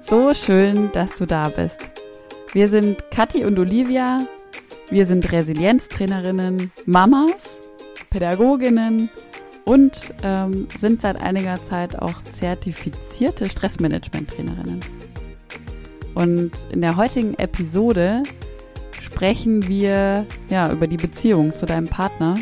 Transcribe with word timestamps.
So 0.00 0.32
schön, 0.32 0.90
dass 0.92 1.16
du 1.16 1.26
da 1.26 1.48
bist. 1.48 1.80
Wir 2.52 2.68
sind 2.68 3.10
Kathi 3.10 3.44
und 3.44 3.58
Olivia. 3.58 4.20
Wir 4.90 5.06
sind 5.06 5.30
Resilienztrainerinnen, 5.30 6.70
Mamas, 6.86 7.58
Pädagoginnen 8.08 9.10
und 9.64 10.00
ähm, 10.22 10.68
sind 10.80 11.02
seit 11.02 11.20
einiger 11.20 11.62
Zeit 11.64 11.98
auch 12.00 12.22
zertifizierte 12.32 13.48
Stressmanagement-Trainerinnen. 13.48 14.80
Und 16.14 16.52
in 16.70 16.80
der 16.80 16.96
heutigen 16.96 17.34
Episode 17.34 18.22
sprechen 19.02 19.68
wir 19.68 20.24
ja 20.48 20.70
über 20.72 20.86
die 20.86 20.96
Beziehung 20.96 21.54
zu 21.54 21.66
deinem 21.66 21.88
Partner 21.88 22.36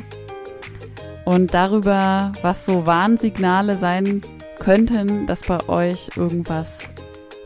und 1.25 1.53
darüber, 1.53 2.33
was 2.43 2.65
so 2.65 2.87
Warnsignale 2.87 3.77
sein 3.77 4.23
könnten, 4.61 5.27
dass 5.27 5.43
bei 5.43 5.69
euch 5.69 6.11
irgendwas 6.17 6.79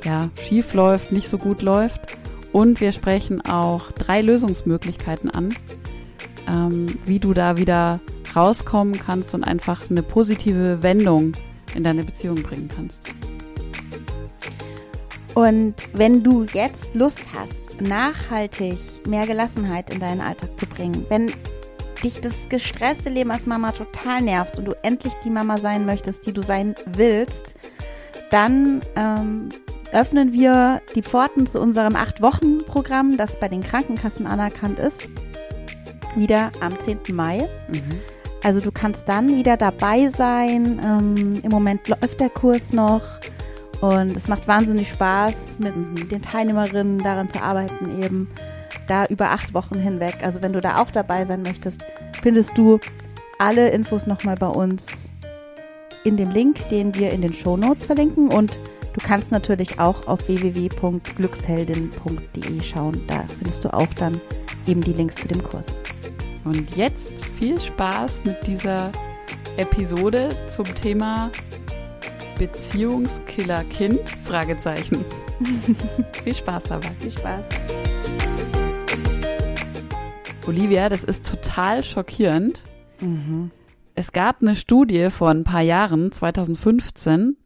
ja, 0.05 0.31
schief 0.41 0.75
läuft, 0.75 1.13
nicht 1.13 1.29
so 1.29 1.39
gut 1.39 1.63
läuft. 1.63 2.01
Und 2.53 2.81
wir 2.81 2.93
sprechen 2.93 3.41
auch 3.43 3.93
drei 3.93 4.21
Lösungsmöglichkeiten 4.23 5.31
an, 5.31 5.55
ähm, 6.49 6.99
wie 7.07 7.19
du 7.21 7.33
da 7.33 7.57
wieder 7.57 8.01
rauskommen 8.35 8.99
kannst 8.99 9.35
und 9.35 9.45
einfach 9.45 9.89
eine 9.91 10.03
positive 10.03 10.83
Wendung 10.83 11.33
in 11.75 11.85
deine 11.85 12.05
Beziehung 12.05 12.43
bringen 12.43 12.69
kannst. 12.75 13.03
Und 15.35 15.75
wenn 15.93 16.23
du 16.23 16.45
jetzt 16.53 16.95
Lust 16.95 17.21
hast, 17.35 17.81
nachhaltig 17.81 18.79
mehr 19.07 19.27
Gelassenheit 19.27 19.91
in 19.91 20.01
deinen 20.01 20.21
Alltag 20.21 20.59
zu 20.59 20.67
bringen, 20.67 21.07
wenn 21.09 21.33
dich 22.03 22.21
das 22.21 22.39
gestresste 22.49 23.11
Leben 23.11 23.31
als 23.31 23.47
Mama 23.47 23.73
total 23.73 24.23
nervt 24.23 24.59
und 24.59 24.65
du 24.65 24.73
endlich 24.83 25.13
die 25.25 25.31
Mama 25.31 25.59
sein 25.59 25.87
möchtest, 25.87 26.27
die 26.27 26.33
du 26.33 26.43
sein 26.43 26.75
willst, 26.87 27.55
dann 28.31 28.81
ähm, 28.97 29.51
öffnen 29.93 30.33
wir 30.33 30.81
die 30.95 31.03
Pforten 31.03 31.47
zu 31.47 31.61
unserem 31.61 31.97
Acht-Wochen-Programm, 31.97 33.17
das 33.17 33.39
bei 33.39 33.49
den 33.49 33.63
Krankenkassen 33.63 34.27
anerkannt 34.27 34.79
ist, 34.79 35.09
wieder 36.17 36.51
am 36.61 36.79
10. 36.79 36.99
Mai. 37.13 37.49
Mhm. 37.69 38.01
Also 38.43 38.61
du 38.61 38.73
kannst 38.73 39.09
dann 39.09 39.37
wieder 39.37 39.57
dabei 39.57 40.11
sein. 40.17 40.81
Ähm, 40.83 41.41
Im 41.43 41.51
Moment 41.51 41.89
läuft 41.89 42.21
der 42.21 42.31
Kurs 42.31 42.73
noch 42.73 43.03
und 43.81 44.17
es 44.17 44.29
macht 44.29 44.47
wahnsinnig 44.49 44.89
Spaß, 44.91 45.59
mit 45.59 45.77
mhm. 45.77 46.09
den 46.09 46.23
Teilnehmerinnen 46.23 46.99
daran 46.99 47.31
zu 47.31 47.43
arbeiten, 47.43 48.03
eben 48.03 48.29
da 48.89 49.07
über 49.07 49.31
acht 49.31 49.55
Wochen 49.55 49.79
hinweg. 49.79 50.19
Also 50.23 50.43
wenn 50.43 50.53
du 50.53 50.61
da 50.61 50.79
auch 50.81 50.91
dabei 50.91 51.25
sein 51.25 51.43
möchtest, 51.43 51.85
findest 52.23 52.57
du 52.57 52.79
alle 53.39 53.71
Infos 53.71 54.07
nochmal 54.07 54.37
bei 54.37 54.49
uns 54.49 54.87
in 56.05 56.17
dem 56.17 56.31
Link, 56.31 56.69
den 56.69 56.95
wir 56.95 57.11
in 57.11 57.23
den 57.23 57.33
Show 57.33 57.57
Notes 57.57 57.87
verlinken 57.87 58.29
und 58.29 58.59
Du 58.93 59.01
kannst 59.07 59.31
natürlich 59.31 59.79
auch 59.79 60.07
auf 60.07 60.27
www.glücksheldin.de 60.27 62.63
schauen. 62.63 63.03
Da 63.07 63.25
findest 63.39 63.65
du 63.65 63.73
auch 63.73 63.87
dann 63.99 64.21
eben 64.67 64.83
die 64.83 64.93
Links 64.93 65.15
zu 65.17 65.29
dem 65.29 65.43
Kurs. 65.43 65.67
Und 66.45 66.77
jetzt 66.77 67.13
viel 67.39 67.61
Spaß 67.61 68.25
mit 68.25 68.47
dieser 68.47 68.91
Episode 69.57 70.31
zum 70.49 70.65
Thema 70.75 71.31
Beziehungskiller 72.39 73.65
Kind? 73.65 74.01
Fragezeichen. 74.25 75.05
viel 76.25 76.35
Spaß 76.35 76.65
dabei. 76.65 76.91
Viel 77.01 77.11
Spaß. 77.11 77.45
Olivia, 80.47 80.89
das 80.89 81.05
ist 81.05 81.27
total 81.27 81.85
schockierend. 81.85 82.63
Mhm. 83.01 83.51
Es 83.95 84.13
gab 84.13 84.41
eine 84.41 84.57
Studie 84.57 85.11
vor 85.11 85.31
ein 85.31 85.45
paar 85.45 85.61
Jahren, 85.61 86.11
2015, 86.11 87.37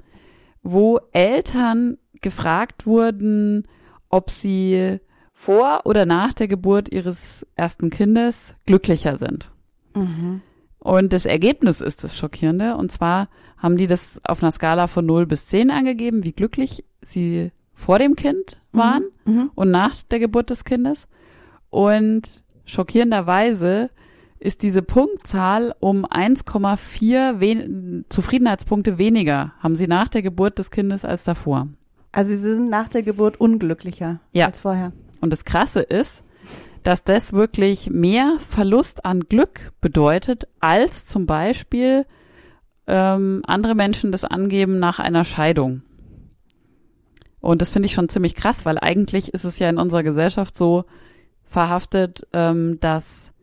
wo 0.64 0.98
Eltern 1.12 1.98
gefragt 2.20 2.86
wurden, 2.86 3.68
ob 4.08 4.30
sie 4.30 4.98
vor 5.32 5.82
oder 5.84 6.06
nach 6.06 6.32
der 6.32 6.48
Geburt 6.48 6.92
ihres 6.92 7.46
ersten 7.54 7.90
Kindes 7.90 8.54
glücklicher 8.66 9.16
sind. 9.16 9.50
Mhm. 9.94 10.40
Und 10.78 11.12
das 11.12 11.26
Ergebnis 11.26 11.80
ist 11.80 12.02
das 12.02 12.16
Schockierende. 12.16 12.76
Und 12.76 12.90
zwar 12.90 13.28
haben 13.58 13.76
die 13.76 13.86
das 13.86 14.20
auf 14.24 14.42
einer 14.42 14.52
Skala 14.52 14.86
von 14.86 15.06
0 15.06 15.26
bis 15.26 15.46
10 15.46 15.70
angegeben, 15.70 16.24
wie 16.24 16.32
glücklich 16.32 16.84
sie 17.00 17.52
vor 17.74 17.98
dem 17.98 18.16
Kind 18.16 18.58
mhm. 18.72 18.78
waren 18.78 19.04
mhm. 19.24 19.50
und 19.54 19.70
nach 19.70 19.94
der 20.10 20.18
Geburt 20.18 20.50
des 20.50 20.64
Kindes. 20.64 21.08
Und 21.70 22.42
schockierenderweise 22.64 23.90
ist 24.44 24.62
diese 24.62 24.82
Punktzahl 24.82 25.74
um 25.80 26.04
1,4 26.04 27.40
wen 27.40 28.04
Zufriedenheitspunkte 28.10 28.98
weniger, 28.98 29.54
haben 29.60 29.74
sie 29.74 29.86
nach 29.86 30.08
der 30.08 30.22
Geburt 30.22 30.58
des 30.58 30.70
Kindes 30.70 31.04
als 31.04 31.24
davor. 31.24 31.68
Also 32.12 32.30
sie 32.30 32.40
sind 32.40 32.68
nach 32.68 32.88
der 32.88 33.02
Geburt 33.02 33.40
unglücklicher 33.40 34.20
ja. 34.32 34.46
als 34.46 34.60
vorher. 34.60 34.92
Und 35.22 35.32
das 35.32 35.44
Krasse 35.44 35.80
ist, 35.80 36.22
dass 36.82 37.02
das 37.02 37.32
wirklich 37.32 37.88
mehr 37.88 38.36
Verlust 38.46 39.06
an 39.06 39.20
Glück 39.20 39.72
bedeutet, 39.80 40.46
als 40.60 41.06
zum 41.06 41.24
Beispiel 41.24 42.04
ähm, 42.86 43.42
andere 43.46 43.74
Menschen 43.74 44.12
das 44.12 44.24
angeben 44.24 44.78
nach 44.78 44.98
einer 44.98 45.24
Scheidung. 45.24 45.80
Und 47.40 47.62
das 47.62 47.70
finde 47.70 47.86
ich 47.86 47.94
schon 47.94 48.10
ziemlich 48.10 48.34
krass, 48.34 48.66
weil 48.66 48.78
eigentlich 48.78 49.32
ist 49.32 49.44
es 49.44 49.58
ja 49.58 49.70
in 49.70 49.78
unserer 49.78 50.02
Gesellschaft 50.02 50.56
so 50.56 50.84
verhaftet, 51.44 52.26
ähm, 52.34 52.78
dass 52.80 53.33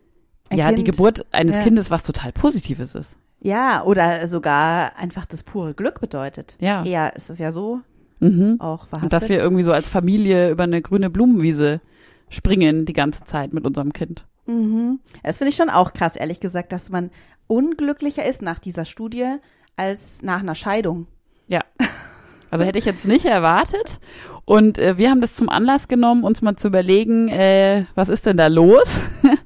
ein 0.51 0.57
ja, 0.57 0.67
kind, 0.67 0.79
die 0.79 0.83
Geburt 0.83 1.25
eines 1.31 1.55
ja. 1.55 1.63
Kindes 1.63 1.89
was 1.89 2.03
total 2.03 2.31
Positives 2.33 2.93
ist. 2.93 3.15
Ja, 3.41 3.83
oder 3.83 4.27
sogar 4.27 4.97
einfach 4.97 5.25
das 5.25 5.43
pure 5.43 5.73
Glück 5.73 5.99
bedeutet. 6.01 6.55
Ja. 6.59 6.83
Eher 6.85 7.15
ist 7.15 7.29
es 7.29 7.39
ja 7.39 7.51
so 7.51 7.79
mhm. 8.19 8.57
auch 8.59 8.87
verhaftet. 8.87 9.03
Und 9.03 9.13
dass 9.13 9.29
wir 9.29 9.39
irgendwie 9.39 9.63
so 9.63 9.71
als 9.71 9.89
Familie 9.89 10.51
über 10.51 10.63
eine 10.63 10.81
grüne 10.81 11.09
Blumenwiese 11.09 11.81
springen 12.29 12.85
die 12.85 12.93
ganze 12.93 13.23
Zeit 13.23 13.53
mit 13.53 13.65
unserem 13.65 13.93
Kind. 13.93 14.25
Mhm. 14.45 14.99
Das 15.23 15.37
finde 15.37 15.49
ich 15.49 15.55
schon 15.55 15.69
auch 15.69 15.93
krass, 15.93 16.15
ehrlich 16.15 16.39
gesagt, 16.39 16.71
dass 16.71 16.89
man 16.89 17.09
unglücklicher 17.47 18.25
ist 18.25 18.41
nach 18.41 18.59
dieser 18.59 18.85
Studie 18.85 19.35
als 19.77 20.21
nach 20.21 20.41
einer 20.41 20.55
Scheidung. 20.55 21.07
Ja. 21.47 21.61
Also 22.53 22.65
hätte 22.65 22.79
ich 22.79 22.83
jetzt 22.83 23.07
nicht 23.07 23.23
erwartet. 23.23 24.01
Und 24.43 24.77
äh, 24.77 24.97
wir 24.97 25.09
haben 25.09 25.21
das 25.21 25.35
zum 25.35 25.47
Anlass 25.47 25.87
genommen, 25.87 26.25
uns 26.25 26.41
mal 26.41 26.57
zu 26.57 26.67
überlegen, 26.67 27.29
äh, 27.29 27.85
was 27.95 28.09
ist 28.09 28.25
denn 28.25 28.35
da 28.35 28.47
los? 28.47 28.99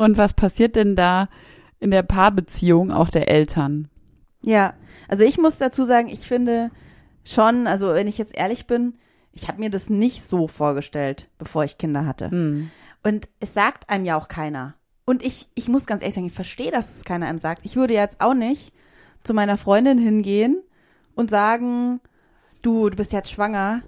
Und 0.00 0.16
was 0.16 0.32
passiert 0.32 0.76
denn 0.76 0.96
da 0.96 1.28
in 1.78 1.90
der 1.90 2.02
Paarbeziehung 2.02 2.90
auch 2.90 3.10
der 3.10 3.28
Eltern? 3.28 3.90
Ja, 4.40 4.72
also 5.08 5.24
ich 5.24 5.36
muss 5.36 5.58
dazu 5.58 5.84
sagen, 5.84 6.08
ich 6.08 6.26
finde 6.26 6.70
schon, 7.22 7.66
also 7.66 7.92
wenn 7.92 8.08
ich 8.08 8.16
jetzt 8.16 8.34
ehrlich 8.34 8.66
bin, 8.66 8.94
ich 9.34 9.46
habe 9.46 9.60
mir 9.60 9.68
das 9.68 9.90
nicht 9.90 10.26
so 10.26 10.48
vorgestellt, 10.48 11.28
bevor 11.36 11.64
ich 11.64 11.76
Kinder 11.76 12.06
hatte. 12.06 12.30
Hm. 12.30 12.70
Und 13.02 13.28
es 13.40 13.52
sagt 13.52 13.90
einem 13.90 14.06
ja 14.06 14.16
auch 14.16 14.28
keiner. 14.28 14.72
Und 15.04 15.22
ich, 15.22 15.48
ich 15.54 15.68
muss 15.68 15.84
ganz 15.84 16.00
ehrlich 16.00 16.14
sagen, 16.14 16.28
ich 16.28 16.32
verstehe, 16.32 16.70
dass 16.70 16.96
es 16.96 17.04
keiner 17.04 17.26
einem 17.26 17.38
sagt. 17.38 17.66
Ich 17.66 17.76
würde 17.76 17.92
jetzt 17.92 18.22
auch 18.22 18.32
nicht 18.32 18.72
zu 19.22 19.34
meiner 19.34 19.58
Freundin 19.58 19.98
hingehen 19.98 20.62
und 21.14 21.28
sagen, 21.28 22.00
du, 22.62 22.88
du 22.88 22.96
bist 22.96 23.12
jetzt 23.12 23.30
schwanger. 23.30 23.82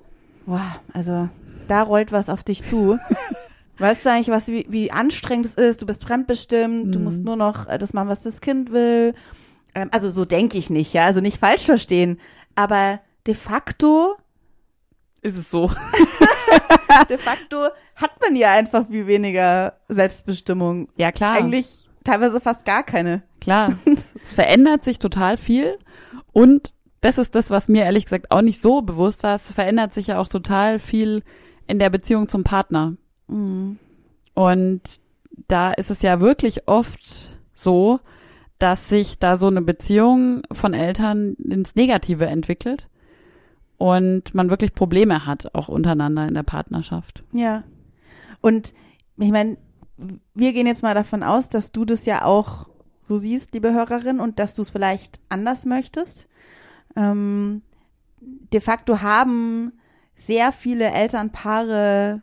Boah, 0.45 0.79
also 0.93 1.31
da 1.69 1.81
rollt 1.81 2.13
was 2.13 2.29
auf 2.29 2.45
dich 2.45 2.65
zu. 2.65 2.99
Weißt 3.83 4.07
du 4.07 4.11
eigentlich, 4.11 4.29
was, 4.29 4.47
wie, 4.47 4.65
wie 4.69 4.93
anstrengend 4.93 5.45
es 5.45 5.55
ist? 5.55 5.83
Du 5.83 5.87
bist 5.87 6.05
fremdbestimmt, 6.05 6.87
mhm. 6.87 6.93
du 6.93 7.01
musst 7.01 7.19
mhm. 7.19 7.25
nur 7.25 7.37
noch 7.37 7.67
äh, 7.67 7.79
das 7.79 7.93
machen, 7.93 8.09
was 8.09 8.23
das 8.23 8.41
Kind 8.41 8.71
will. 8.71 9.13
Ähm, 9.75 9.89
also 9.91 10.09
so 10.09 10.25
denke 10.25 10.57
ich 10.57 10.71
nicht, 10.71 10.93
ja, 10.93 11.05
also 11.05 11.21
nicht 11.21 11.39
falsch 11.39 11.65
verstehen. 11.65 12.21
Aber 12.55 13.01
de 13.27 13.35
facto 13.35 14.15
ist 15.21 15.37
es 15.37 15.51
so. 15.51 15.69
de 17.09 17.19
facto 17.19 17.71
hat 17.97 18.21
man 18.21 18.37
ja 18.37 18.53
einfach 18.53 18.87
viel 18.87 19.09
weniger 19.09 19.73
Selbstbestimmung. 19.89 20.89
Ja, 20.95 21.11
klar. 21.11 21.35
Eigentlich 21.35 21.91
teilweise 22.05 22.41
fast 22.41 22.65
gar 22.65 22.85
keine. 22.85 23.25
Klar. 23.41 23.77
es 24.23 24.33
verändert 24.33 24.85
sich 24.85 25.01
total 25.01 25.37
viel 25.37 25.77
und 26.33 26.73
das 27.01 27.19
ist 27.19 27.35
das, 27.35 27.51
was 27.51 27.67
mir 27.67 27.83
ehrlich 27.83 28.05
gesagt 28.05 28.31
auch 28.31 28.43
nicht 28.43 28.63
so 28.63 28.81
bewusst 28.81 29.25
war. 29.25 29.35
Es 29.35 29.51
verändert 29.51 29.93
sich 29.93 30.07
ja 30.07 30.21
auch 30.21 30.29
total 30.29 30.79
viel 30.79 31.25
in 31.67 31.81
der 31.81 31.91
Beziehung 31.91 32.29
zum 32.29 32.45
Partner. 32.45 32.97
Mhm. 33.33 33.79
Und 34.35 34.81
da 35.49 35.73
ist 35.73 35.91
es 35.91 36.03
ja 36.03 36.21
wirklich 36.21 36.69
oft 36.69 37.37
so, 37.55 38.01
dass 38.59 38.89
sich 38.89 39.19
da 39.19 39.37
so 39.37 39.49
eine 39.49 39.63
Beziehung 39.63 40.43
von 40.53 40.75
Eltern 40.75 41.35
ins 41.35 41.75
Negative 41.75 42.27
entwickelt 42.27 42.89
und 43.77 44.35
man 44.35 44.51
wirklich 44.51 44.75
Probleme 44.75 45.27
hat, 45.27 45.55
auch 45.55 45.69
untereinander 45.69 46.29
in 46.29 46.35
der 46.35 46.45
Partnerschaft. 46.45 47.25
Ja. 47.33 47.65
Und 48.41 48.73
ich 49.19 49.33
meine, 49.33 49.57
wir 50.35 50.53
gehen 50.53 50.67
jetzt 50.67 50.83
mal 50.83 50.95
davon 50.95 51.23
aus, 51.23 51.49
dass 51.49 51.73
du 51.73 51.85
das 51.85 52.07
ja 52.07 52.25
auch 52.25 52.69
so 53.03 53.17
siehst, 53.17 53.53
liebe 53.53 53.73
Hörerin, 53.73 54.21
und 54.21 54.39
dass 54.39 54.55
du 54.55 54.63
es 54.63 54.71
vielleicht 54.71 55.19
anders 55.29 55.67
möchtest. 55.67 56.29
Ähm, 56.95 57.63
de 58.21 58.61
facto 58.61 59.01
haben 59.03 59.73
sehr 60.15 60.53
viele 60.53 60.85
Elternpaare 60.85 62.23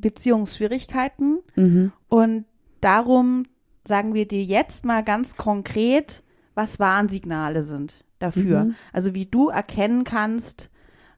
Beziehungsschwierigkeiten. 0.00 1.38
Mhm. 1.56 1.92
Und 2.08 2.44
darum 2.80 3.44
sagen 3.86 4.14
wir 4.14 4.26
dir 4.26 4.42
jetzt 4.42 4.84
mal 4.84 5.02
ganz 5.02 5.36
konkret, 5.36 6.22
was 6.54 6.78
Warnsignale 6.78 7.62
sind 7.62 8.04
dafür. 8.18 8.64
Mhm. 8.64 8.74
Also 8.92 9.14
wie 9.14 9.26
du 9.26 9.48
erkennen 9.48 10.04
kannst, 10.04 10.70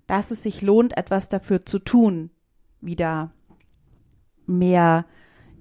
dass 0.06 0.30
es 0.30 0.42
sich 0.42 0.62
lohnt, 0.62 0.96
etwas 0.96 1.28
dafür 1.28 1.64
zu 1.64 1.78
tun, 1.78 2.30
wieder 2.80 3.32
mehr 4.46 5.06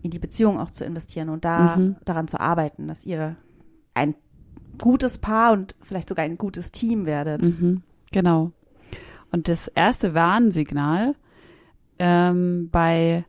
in 0.02 0.12
die 0.12 0.20
Beziehung 0.20 0.60
auch 0.60 0.72
zu 0.72 0.84
investieren 0.84 1.30
und 1.30 1.46
da 1.46 1.78
Mhm. 1.78 1.96
daran 2.06 2.28
zu 2.28 2.40
arbeiten, 2.40 2.88
dass 2.88 3.06
ihr 3.06 3.36
ein 3.94 4.16
gutes 4.78 5.20
Paar 5.20 5.52
und 5.52 5.76
vielleicht 5.82 6.10
sogar 6.10 6.26
ein 6.26 6.38
gutes 6.38 6.72
Team 6.72 7.06
werdet. 7.06 7.44
Mhm, 7.44 7.84
genau. 8.12 8.52
Und 9.32 9.48
das 9.48 9.68
erste 9.68 10.14
Warnsignal 10.14 11.16
ähm, 12.04 12.70
bei 12.72 13.26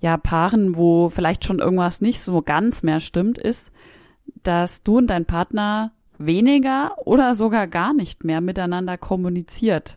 ja, 0.00 0.18
Paaren, 0.18 0.76
wo 0.76 1.08
vielleicht 1.08 1.46
schon 1.46 1.60
irgendwas 1.60 2.02
nicht 2.02 2.20
so 2.20 2.42
ganz 2.42 2.82
mehr 2.82 3.00
stimmt, 3.00 3.38
ist, 3.38 3.72
dass 4.42 4.82
du 4.82 4.98
und 4.98 5.06
dein 5.06 5.24
Partner 5.24 5.92
weniger 6.18 6.92
oder 7.06 7.34
sogar 7.34 7.66
gar 7.66 7.94
nicht 7.94 8.22
mehr 8.22 8.42
miteinander 8.42 8.98
kommuniziert. 8.98 9.96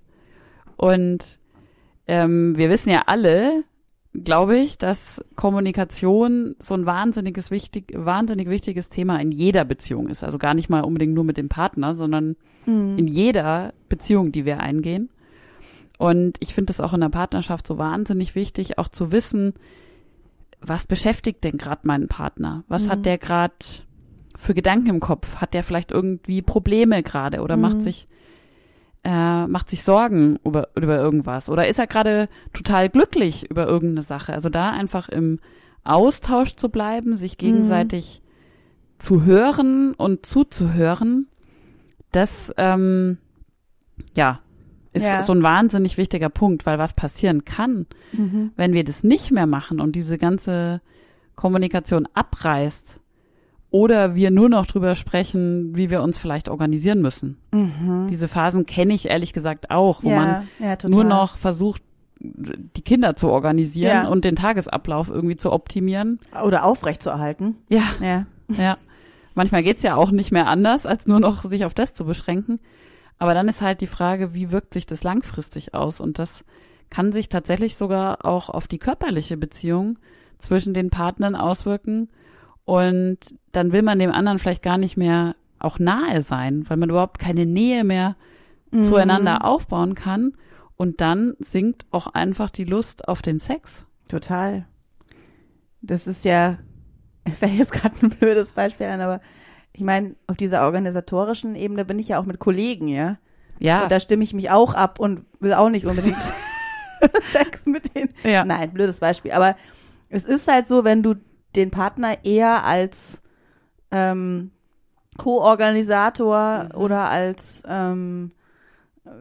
Und 0.77 1.39
ähm, 2.07 2.57
wir 2.57 2.69
wissen 2.69 2.89
ja 2.89 3.03
alle, 3.07 3.63
glaube 4.13 4.57
ich, 4.57 4.77
dass 4.77 5.23
Kommunikation 5.35 6.55
so 6.59 6.73
ein 6.73 6.85
wahnsinniges 6.85 7.51
wichtig, 7.51 7.91
wahnsinnig 7.93 8.47
wichtiges 8.49 8.87
Thema 8.87 9.19
in 9.19 9.33
jeder 9.33 9.65
Beziehung 9.65 10.07
ist. 10.07 10.23
Also 10.23 10.37
gar 10.37 10.53
nicht 10.53 10.69
mal 10.69 10.81
unbedingt 10.81 11.13
nur 11.13 11.25
mit 11.25 11.35
dem 11.35 11.49
Partner, 11.49 11.93
sondern 11.93 12.37
Mhm. 12.65 12.97
in 12.97 13.07
jeder 13.07 13.73
Beziehung, 13.89 14.31
die 14.31 14.45
wir 14.45 14.59
eingehen. 14.59 15.09
Und 15.97 16.37
ich 16.41 16.53
finde 16.53 16.71
es 16.71 16.81
auch 16.81 16.93
in 16.93 17.01
der 17.01 17.09
Partnerschaft 17.09 17.65
so 17.67 17.77
wahnsinnig 17.77 18.35
wichtig, 18.35 18.77
auch 18.77 18.89
zu 18.89 19.11
wissen, 19.11 19.53
was 20.61 20.85
beschäftigt 20.85 21.43
denn 21.43 21.57
gerade 21.57 21.87
meinen 21.87 22.07
Partner? 22.07 22.63
Was 22.67 22.85
Mhm. 22.85 22.89
hat 22.89 23.05
der 23.05 23.17
gerade 23.17 23.53
für 24.37 24.53
Gedanken 24.53 24.87
im 24.89 24.99
Kopf? 24.99 25.37
Hat 25.37 25.53
der 25.53 25.63
vielleicht 25.63 25.91
irgendwie 25.91 26.41
Probleme 26.41 27.03
gerade 27.03 27.41
oder 27.41 27.55
Mhm. 27.55 27.61
macht 27.61 27.81
sich 27.81 28.07
äh, 29.07 29.45
macht 29.45 29.69
sich 29.69 29.83
Sorgen 29.83 30.39
über, 30.43 30.69
über 30.75 30.97
irgendwas? 30.97 31.47
Oder 31.47 31.67
ist 31.67 31.77
er 31.77 31.85
gerade 31.85 32.27
total 32.53 32.89
glücklich 32.89 33.49
über 33.51 33.67
irgendeine 33.67 34.01
Sache? 34.01 34.33
Also 34.33 34.49
da 34.49 34.71
einfach 34.71 35.09
im 35.09 35.39
Austausch 35.83 36.55
zu 36.55 36.69
bleiben, 36.69 37.15
sich 37.15 37.37
gegenseitig 37.37 38.23
zu 38.97 39.23
hören 39.23 39.93
und 39.93 40.25
zuzuhören, 40.25 41.27
das 42.11 42.51
ähm, 42.57 43.19
ja 44.17 44.39
ist 44.95 45.03
Ja. 45.03 45.23
so 45.23 45.33
ein 45.33 45.43
wahnsinnig 45.43 45.97
wichtiger 45.97 46.29
Punkt, 46.29 46.65
weil 46.65 46.79
was 46.79 46.93
passieren 46.93 47.45
kann, 47.45 47.85
Mhm. 48.13 48.51
wenn 48.55 48.73
wir 48.73 48.83
das 48.83 49.03
nicht 49.03 49.31
mehr 49.31 49.45
machen 49.47 49.79
und 49.79 49.95
diese 49.95 50.17
ganze 50.17 50.81
Kommunikation 51.35 52.07
abreißt 52.13 52.99
oder 53.71 54.15
wir 54.15 54.31
nur 54.31 54.47
noch 54.49 54.65
drüber 54.65 54.95
sprechen, 54.95 55.75
wie 55.75 55.89
wir 55.89 56.01
uns 56.01 56.17
vielleicht 56.17 56.47
organisieren 56.49 57.01
müssen. 57.01 57.37
Mhm. 57.51 58.07
Diese 58.09 58.27
Phasen 58.27 58.65
kenne 58.65 58.93
ich 58.93 59.09
ehrlich 59.09 59.33
gesagt 59.33 59.69
auch, 59.69 60.03
wo 60.03 60.09
man 60.11 60.27
ja, 60.59 60.67
ja, 60.67 60.75
total. 60.77 60.91
nur 60.91 61.03
noch 61.03 61.35
versucht, 61.37 61.81
die 62.21 62.81
Kinder 62.81 63.15
zu 63.17 63.27
organisieren 63.29 64.03
Ja. 64.05 64.07
und 64.07 64.23
den 64.23 64.35
Tagesablauf 64.37 65.09
irgendwie 65.09 65.35
zu 65.35 65.51
optimieren. 65.51 66.19
oder 66.43 66.63
aufrecht 66.63 67.03
zu 67.03 67.09
erhalten. 67.09 67.55
Ja, 67.69 67.83
Ja. 68.01 68.25
ja. 68.47 68.77
Manchmal 69.33 69.63
geht's 69.63 69.83
ja 69.83 69.95
auch 69.95 70.11
nicht 70.11 70.31
mehr 70.31 70.47
anders, 70.47 70.85
als 70.85 71.07
nur 71.07 71.19
noch 71.19 71.43
sich 71.43 71.65
auf 71.65 71.73
das 71.73 71.93
zu 71.93 72.05
beschränken. 72.05 72.59
Aber 73.17 73.33
dann 73.33 73.47
ist 73.47 73.61
halt 73.61 73.81
die 73.81 73.87
Frage, 73.87 74.33
wie 74.33 74.51
wirkt 74.51 74.73
sich 74.73 74.85
das 74.85 75.03
langfristig 75.03 75.73
aus? 75.73 75.99
Und 75.99 76.19
das 76.19 76.43
kann 76.89 77.11
sich 77.13 77.29
tatsächlich 77.29 77.75
sogar 77.77 78.25
auch 78.25 78.49
auf 78.49 78.67
die 78.67 78.77
körperliche 78.79 79.37
Beziehung 79.37 79.97
zwischen 80.39 80.73
den 80.73 80.89
Partnern 80.89 81.35
auswirken. 81.35 82.09
Und 82.65 83.17
dann 83.51 83.71
will 83.71 83.81
man 83.83 83.99
dem 83.99 84.11
anderen 84.11 84.39
vielleicht 84.39 84.63
gar 84.63 84.77
nicht 84.77 84.97
mehr 84.97 85.35
auch 85.59 85.79
nahe 85.79 86.21
sein, 86.21 86.65
weil 86.69 86.77
man 86.77 86.89
überhaupt 86.89 87.19
keine 87.19 87.45
Nähe 87.45 87.83
mehr 87.83 88.15
Mhm. 88.71 88.83
zueinander 88.83 89.45
aufbauen 89.45 89.95
kann. 89.95 90.33
Und 90.75 90.99
dann 90.99 91.35
sinkt 91.39 91.85
auch 91.91 92.07
einfach 92.07 92.49
die 92.49 92.65
Lust 92.65 93.07
auf 93.07 93.21
den 93.21 93.39
Sex. 93.39 93.85
Total. 94.09 94.65
Das 95.81 96.07
ist 96.07 96.25
ja, 96.25 96.57
fällt 97.39 97.53
jetzt 97.53 97.71
gerade 97.71 97.95
ein 98.01 98.09
blödes 98.09 98.51
Beispiel 98.53 98.87
an, 98.87 98.99
aber 99.01 99.21
ich 99.75 99.81
meine, 99.83 100.15
auf 100.27 100.37
dieser 100.37 100.63
organisatorischen 100.65 101.55
Ebene 101.55 101.83
bin 101.85 101.99
ich 101.99 102.07
ja 102.09 102.19
auch 102.19 102.25
mit 102.25 102.39
Kollegen, 102.39 102.87
ja. 102.87 103.17
Ja, 103.59 103.83
Und 103.83 103.91
da 103.91 103.99
stimme 103.99 104.23
ich 104.23 104.33
mich 104.33 104.49
auch 104.51 104.73
ab 104.73 104.99
und 104.99 105.25
will 105.39 105.53
auch 105.53 105.69
nicht 105.69 105.85
unbedingt 105.85 106.21
Sex 107.25 107.65
mit 107.65 107.93
denen. 107.95 108.09
ja. 108.23 108.43
Nein, 108.45 108.71
blödes 108.73 108.99
Beispiel. 108.99 109.31
Aber 109.31 109.55
es 110.09 110.25
ist 110.25 110.47
halt 110.51 110.67
so, 110.67 110.83
wenn 110.83 111.03
du 111.03 111.15
den 111.55 111.71
Partner 111.71 112.17
eher 112.25 112.63
als 112.65 113.21
ähm, 113.91 114.51
Co-Organisator 115.17 116.65
Mhm. 116.65 116.71
oder 116.81 117.09
als 117.09 117.63
ähm, 117.67 118.31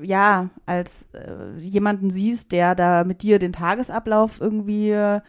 ja, 0.02 0.48
als 0.66 1.08
äh, 1.12 1.60
jemanden 1.60 2.10
siehst, 2.10 2.52
der 2.52 2.74
da 2.74 3.04
mit 3.04 3.22
dir 3.22 3.38
den 3.38 3.52
Tagesablauf 3.52 4.40
irgendwie 4.40 4.90
äh, 4.90 5.20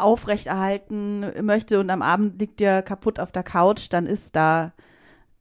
aufrechterhalten 0.00 1.24
möchte 1.44 1.80
und 1.80 1.90
am 1.90 2.02
Abend 2.02 2.40
liegt 2.40 2.60
dir 2.60 2.82
kaputt 2.82 3.20
auf 3.20 3.32
der 3.32 3.42
Couch, 3.42 3.86
dann 3.90 4.06
ist 4.06 4.36
da 4.36 4.72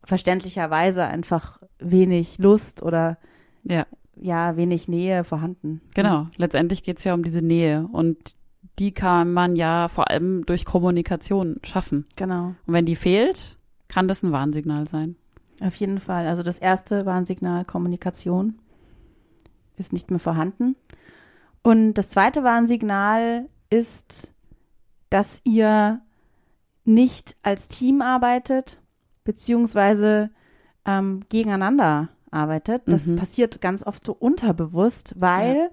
verständlicherweise 0.04 1.06
einfach 1.06 1.60
wenig 1.80 2.38
Lust 2.38 2.82
oder 2.82 3.18
ja. 3.64 3.86
ja, 4.16 4.56
wenig 4.56 4.88
Nähe 4.88 5.24
vorhanden. 5.24 5.82
Genau, 5.96 6.28
letztendlich 6.38 6.84
geht's 6.84 7.04
ja 7.04 7.14
um 7.14 7.24
diese 7.24 7.42
Nähe 7.42 7.88
und 7.92 8.36
die 8.80 8.92
kann 8.92 9.34
man 9.34 9.56
ja 9.56 9.88
vor 9.88 10.10
allem 10.10 10.46
durch 10.46 10.66
Kommunikation 10.66 11.58
schaffen. 11.64 12.06
Genau. 12.16 12.56
Und 12.66 12.74
wenn 12.74 12.86
die 12.86 12.96
fehlt, 12.96 13.58
kann 13.88 14.08
das 14.08 14.24
ein 14.24 14.32
Warnsignal 14.32 14.88
sein. 14.88 15.16
Auf 15.62 15.76
jeden 15.76 16.00
Fall. 16.00 16.28
Also 16.28 16.44
das 16.44 16.60
erste 16.60 17.06
Warnsignal 17.06 17.66
Kommunikation 17.66 18.60
ist 19.78 19.94
nicht 19.94 20.12
mehr 20.12 20.20
vorhanden. 20.20 20.76
Und 21.64 21.96
das 21.96 22.10
zweite 22.10 22.44
Warnsignal 22.44 23.48
ist, 23.70 24.34
dass 25.10 25.42
ihr 25.44 26.02
nicht 26.84 27.36
als 27.44 27.68
Team 27.68 28.02
arbeitet, 28.02 28.80
beziehungsweise 29.24 30.30
ähm, 30.86 31.22
gegeneinander 31.30 32.10
arbeitet. 32.32 32.84
Das 32.86 33.06
Mhm. 33.08 33.18
passiert 33.18 33.62
ganz 33.62 33.86
oft 33.86 34.06
so 34.06 34.14
unterbewusst, 34.14 35.14
weil, 35.18 35.70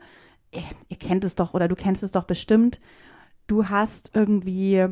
ihr, 0.52 0.62
ihr 0.88 0.96
kennt 0.98 1.24
es 1.24 1.34
doch 1.34 1.54
oder 1.54 1.68
du 1.68 1.74
kennst 1.76 2.02
es 2.02 2.12
doch 2.12 2.24
bestimmt, 2.24 2.80
du 3.46 3.68
hast 3.68 4.10
irgendwie 4.14 4.86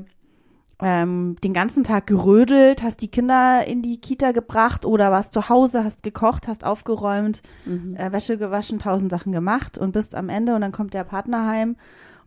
ähm, 0.80 1.36
den 1.44 1.52
ganzen 1.52 1.84
Tag 1.84 2.06
gerödelt, 2.08 2.82
hast 2.82 3.02
die 3.02 3.10
Kinder 3.10 3.64
in 3.66 3.82
die 3.82 4.00
Kita 4.00 4.32
gebracht 4.32 4.84
oder 4.84 5.12
warst 5.12 5.32
zu 5.32 5.48
Hause, 5.48 5.84
hast 5.84 6.02
gekocht, 6.02 6.48
hast 6.48 6.64
aufgeräumt, 6.64 7.42
Mhm. 7.64 7.94
äh, 7.96 8.10
Wäsche 8.10 8.36
gewaschen, 8.38 8.78
tausend 8.80 9.10
Sachen 9.10 9.30
gemacht 9.32 9.78
und 9.78 9.92
bist 9.92 10.14
am 10.16 10.28
Ende 10.28 10.54
und 10.56 10.60
dann 10.60 10.72
kommt 10.72 10.94
der 10.94 11.04
Partner 11.04 11.46
heim 11.46 11.76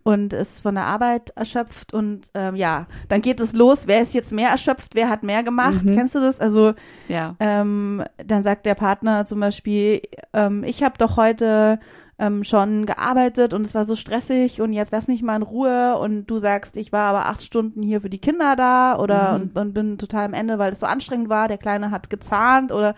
und 0.06 0.34
ist 0.34 0.62
von 0.62 0.76
der 0.76 0.86
Arbeit 0.86 1.32
erschöpft 1.36 1.92
und 1.94 2.28
ähm, 2.36 2.56
ja, 2.56 2.86
dann 3.10 3.22
geht 3.22 3.40
es 3.40 3.54
los, 3.54 3.88
wer 3.88 4.02
ist 4.02 4.14
jetzt 4.14 4.32
mehr 4.32 4.50
erschöpft, 4.50 4.94
wer 4.94 5.10
hat 5.10 5.24
mehr 5.24 5.42
gemacht, 5.42 5.84
Mhm. 5.84 5.96
kennst 5.96 6.14
du 6.14 6.20
das? 6.20 6.40
Also 6.40 6.74
Ja, 7.08 7.36
ähm, 7.40 8.04
dann 8.24 8.44
sagt 8.44 8.68
der 8.68 8.76
Partner 8.76 9.26
zum 9.26 9.40
Beispiel, 9.40 10.02
ähm, 10.32 10.64
ich 10.64 10.84
habe 10.84 10.98
doch 11.00 11.18
heute 11.18 11.80
ähm, 12.20 12.44
schon 12.44 12.86
gearbeitet 12.86 13.54
und 13.54 13.66
es 13.66 13.74
war 13.74 13.84
so 13.84 13.96
stressig 13.96 14.62
und 14.62 14.74
jetzt 14.74 14.92
lass 14.92 15.08
mich 15.08 15.24
mal 15.24 15.36
in 15.38 15.42
Ruhe 15.42 15.98
und 15.98 16.28
du 16.28 16.38
sagst, 16.38 16.78
ich 16.78 16.92
war 16.94 17.10
aber 17.10 17.26
acht 17.26 17.42
Stunden 17.42 17.82
hier 17.82 18.00
für 18.00 18.10
die 18.10 18.20
Kinder 18.22 18.56
da 18.56 18.98
oder 19.00 19.32
Mhm. 19.38 19.44
und, 19.44 19.58
und 19.58 19.74
bin 19.74 19.98
total 19.98 20.26
am 20.26 20.34
Ende, 20.34 20.60
weil 20.60 20.72
es 20.74 20.80
so 20.80 20.86
anstrengend 20.86 21.30
war, 21.30 21.48
der 21.48 21.58
Kleine 21.58 21.90
hat 21.92 22.10
gezahnt 22.12 22.72
oder 22.72 22.94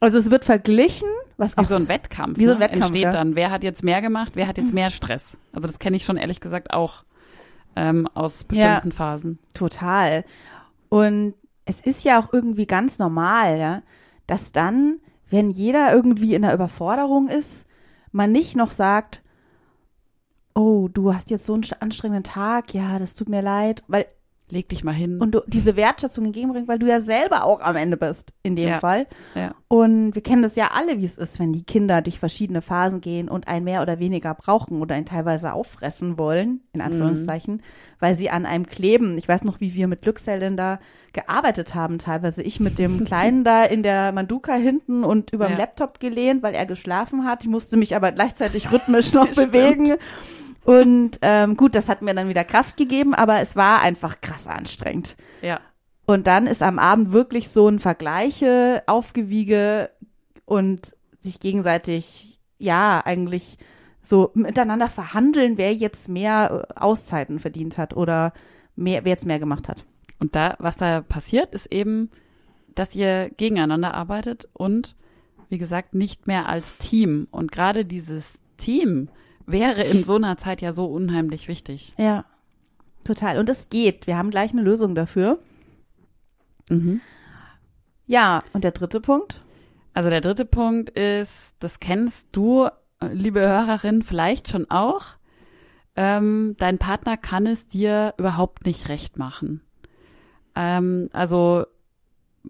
also 0.00 0.18
es 0.18 0.30
wird 0.30 0.44
verglichen, 0.44 1.08
was 1.36 1.56
wie 1.56 1.60
auch 1.60 1.64
so 1.64 1.76
ein 1.76 1.88
Wettkampf. 1.88 2.38
wie 2.38 2.46
so 2.46 2.52
ein 2.52 2.58
ne? 2.58 2.64
Wettkampf, 2.64 2.86
Entsteht 2.86 3.02
ja. 3.02 3.10
dann, 3.10 3.36
wer 3.36 3.50
hat 3.50 3.64
jetzt 3.64 3.84
mehr 3.84 4.00
gemacht, 4.00 4.32
wer 4.34 4.46
hat 4.46 4.58
jetzt 4.58 4.74
mehr 4.74 4.90
Stress. 4.90 5.36
Also 5.52 5.68
das 5.68 5.78
kenne 5.78 5.96
ich 5.96 6.04
schon 6.04 6.16
ehrlich 6.16 6.40
gesagt 6.40 6.72
auch 6.72 7.04
ähm, 7.76 8.08
aus 8.14 8.44
bestimmten 8.44 8.92
Phasen. 8.92 9.38
Total. 9.52 10.24
Und 10.88 11.34
es 11.64 11.80
ist 11.80 12.04
ja 12.04 12.20
auch 12.20 12.32
irgendwie 12.32 12.66
ganz 12.66 12.98
normal, 12.98 13.58
ja, 13.58 13.82
dass 14.26 14.52
dann, 14.52 14.98
wenn 15.30 15.50
jeder 15.50 15.92
irgendwie 15.92 16.34
in 16.34 16.42
der 16.42 16.54
Überforderung 16.54 17.28
ist, 17.28 17.66
man 18.12 18.32
nicht 18.32 18.56
noch 18.56 18.70
sagt, 18.70 19.22
oh, 20.54 20.88
du 20.88 21.12
hast 21.12 21.30
jetzt 21.30 21.44
so 21.44 21.54
einen 21.54 21.64
anstrengenden 21.80 22.24
Tag, 22.24 22.72
ja, 22.72 22.98
das 22.98 23.14
tut 23.14 23.28
mir 23.28 23.42
leid, 23.42 23.82
weil 23.88 24.06
Leg 24.48 24.68
dich 24.68 24.84
mal 24.84 24.92
hin. 24.92 25.18
und 25.20 25.32
du 25.34 25.40
diese 25.48 25.74
Wertschätzung 25.74 26.26
entgegenbringst, 26.26 26.68
weil 26.68 26.78
du 26.78 26.86
ja 26.86 27.00
selber 27.00 27.42
auch 27.44 27.60
am 27.60 27.74
Ende 27.74 27.96
bist 27.96 28.32
in 28.44 28.54
dem 28.54 28.68
Ja. 28.68 28.78
Fall. 28.80 29.06
ja. 29.34 29.54
Und 29.68 30.14
wir 30.14 30.22
kennen 30.22 30.42
das 30.42 30.54
ja 30.54 30.70
alle, 30.72 31.00
wie 31.00 31.04
es 31.04 31.18
ist, 31.18 31.40
wenn 31.40 31.52
die 31.52 31.64
Kinder 31.64 32.00
durch 32.00 32.20
verschiedene 32.20 32.62
Phasen 32.62 33.00
gehen 33.00 33.28
und 33.28 33.48
ein 33.48 33.64
mehr 33.64 33.82
oder 33.82 33.98
weniger 33.98 34.34
brauchen 34.34 34.80
oder 34.80 34.94
ein 34.94 35.04
teilweise 35.04 35.52
auffressen 35.52 36.16
wollen, 36.18 36.60
in 36.72 36.80
Anführungszeichen, 36.80 37.60
weil 37.98 38.14
sie 38.14 38.30
an 38.30 38.46
einem 38.46 38.66
kleben. 38.66 39.18
Ich 39.18 39.26
weiß 39.26 39.42
noch, 39.42 39.58
wie 39.60 39.74
wir 39.74 39.88
mit 39.88 40.02
Glückselden 40.02 40.56
da 40.56 40.78
gearbeitet 41.12 41.74
haben, 41.74 41.98
teilweise. 41.98 42.42
Ich 42.42 42.60
mit 42.60 42.78
dem 42.78 43.04
Kleinen 43.04 43.42
da 43.42 43.64
in 43.64 43.82
der 43.82 44.12
Manduka 44.12 44.54
hinten 44.54 45.02
und 45.02 45.32
über 45.32 45.46
dem 45.46 45.52
Ja. 45.54 45.58
Laptop 45.58 45.98
gelehnt, 45.98 46.44
weil 46.44 46.54
er 46.54 46.66
geschlafen 46.66 47.24
hat. 47.24 47.42
Ich 47.42 47.48
musste 47.48 47.76
mich 47.76 47.96
aber 47.96 48.12
gleichzeitig 48.12 48.70
rhythmisch 48.70 49.12
noch 49.12 49.26
bewegen. 49.34 49.94
Und 50.66 51.18
ähm, 51.22 51.56
gut, 51.56 51.74
das 51.74 51.88
hat 51.88 52.02
mir 52.02 52.14
dann 52.14 52.28
wieder 52.28 52.44
Kraft 52.44 52.76
gegeben, 52.76 53.14
aber 53.14 53.40
es 53.40 53.54
war 53.56 53.82
einfach 53.82 54.20
krass 54.20 54.46
anstrengend. 54.46 55.16
ja. 55.42 55.60
Und 56.08 56.28
dann 56.28 56.46
ist 56.46 56.62
am 56.62 56.78
Abend 56.78 57.10
wirklich 57.10 57.48
so 57.48 57.66
ein 57.66 57.80
Vergleiche, 57.80 58.84
Aufgewiege 58.86 59.90
und 60.44 60.94
sich 61.18 61.40
gegenseitig 61.40 62.38
ja, 62.58 63.02
eigentlich 63.04 63.58
so 64.02 64.30
miteinander 64.34 64.88
verhandeln, 64.88 65.58
wer 65.58 65.74
jetzt 65.74 66.08
mehr 66.08 66.66
äh, 66.68 66.80
Auszeiten 66.80 67.38
verdient 67.38 67.76
hat 67.76 67.96
oder 67.96 68.32
mehr, 68.76 69.04
wer 69.04 69.10
jetzt 69.10 69.26
mehr 69.26 69.40
gemacht 69.40 69.68
hat. 69.68 69.84
Und 70.18 70.36
da, 70.36 70.54
was 70.58 70.76
da 70.76 71.00
passiert, 71.00 71.54
ist 71.54 71.72
eben, 71.72 72.10
dass 72.74 72.94
ihr 72.94 73.30
gegeneinander 73.36 73.94
arbeitet 73.94 74.48
und, 74.52 74.94
wie 75.48 75.58
gesagt, 75.58 75.94
nicht 75.94 76.26
mehr 76.26 76.48
als 76.48 76.78
Team. 76.78 77.26
Und 77.30 77.50
gerade 77.50 77.84
dieses 77.84 78.38
Team 78.56 79.08
wäre 79.46 79.82
in 79.82 80.04
so 80.04 80.16
einer 80.16 80.36
Zeit 80.38 80.60
ja 80.60 80.72
so 80.72 80.86
unheimlich 80.86 81.48
wichtig. 81.48 81.92
Ja, 81.96 82.24
total. 83.04 83.38
Und 83.38 83.48
es 83.48 83.68
geht. 83.68 84.06
Wir 84.06 84.16
haben 84.16 84.30
gleich 84.30 84.52
eine 84.52 84.62
Lösung 84.62 84.94
dafür. 84.94 85.38
Mhm. 86.68 87.00
Ja, 88.06 88.42
und 88.52 88.64
der 88.64 88.72
dritte 88.72 89.00
Punkt? 89.00 89.42
Also 89.94 90.10
der 90.10 90.20
dritte 90.20 90.44
Punkt 90.44 90.90
ist, 90.90 91.54
das 91.60 91.80
kennst 91.80 92.28
du, 92.32 92.68
liebe 93.00 93.40
Hörerin, 93.40 94.02
vielleicht 94.02 94.48
schon 94.48 94.70
auch. 94.70 95.16
Ähm, 95.96 96.54
dein 96.58 96.78
Partner 96.78 97.16
kann 97.16 97.46
es 97.46 97.66
dir 97.66 98.14
überhaupt 98.18 98.66
nicht 98.66 98.88
recht 98.90 99.16
machen. 99.16 99.62
Ähm, 100.54 101.08
also 101.12 101.64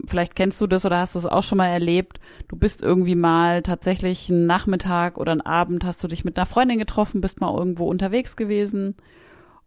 vielleicht 0.05 0.37
kennst 0.37 0.61
du 0.61 0.67
das 0.67 0.85
oder 0.85 0.99
hast 0.99 1.15
du 1.15 1.19
es 1.19 1.27
auch 1.27 1.43
schon 1.43 1.59
mal 1.59 1.69
erlebt. 1.69 2.21
Du 2.49 2.57
bist 2.57 2.83
irgendwie 2.83 3.15
mal 3.15 3.63
tatsächlich 3.63 4.31
einen 4.31 4.47
Nachmittag 4.47 5.19
oder 5.19 5.33
einen 5.33 5.41
Abend, 5.41 5.85
hast 5.85 6.03
du 6.05 6.09
dich 6.09 6.25
mit 6.25 6.39
einer 6.39 6.47
Freundin 6.47 6.79
getroffen, 6.79 7.21
bist 7.21 7.41
mal 7.41 7.57
irgendwo 7.57 7.87
unterwegs 7.87 8.37
gewesen 8.37 8.95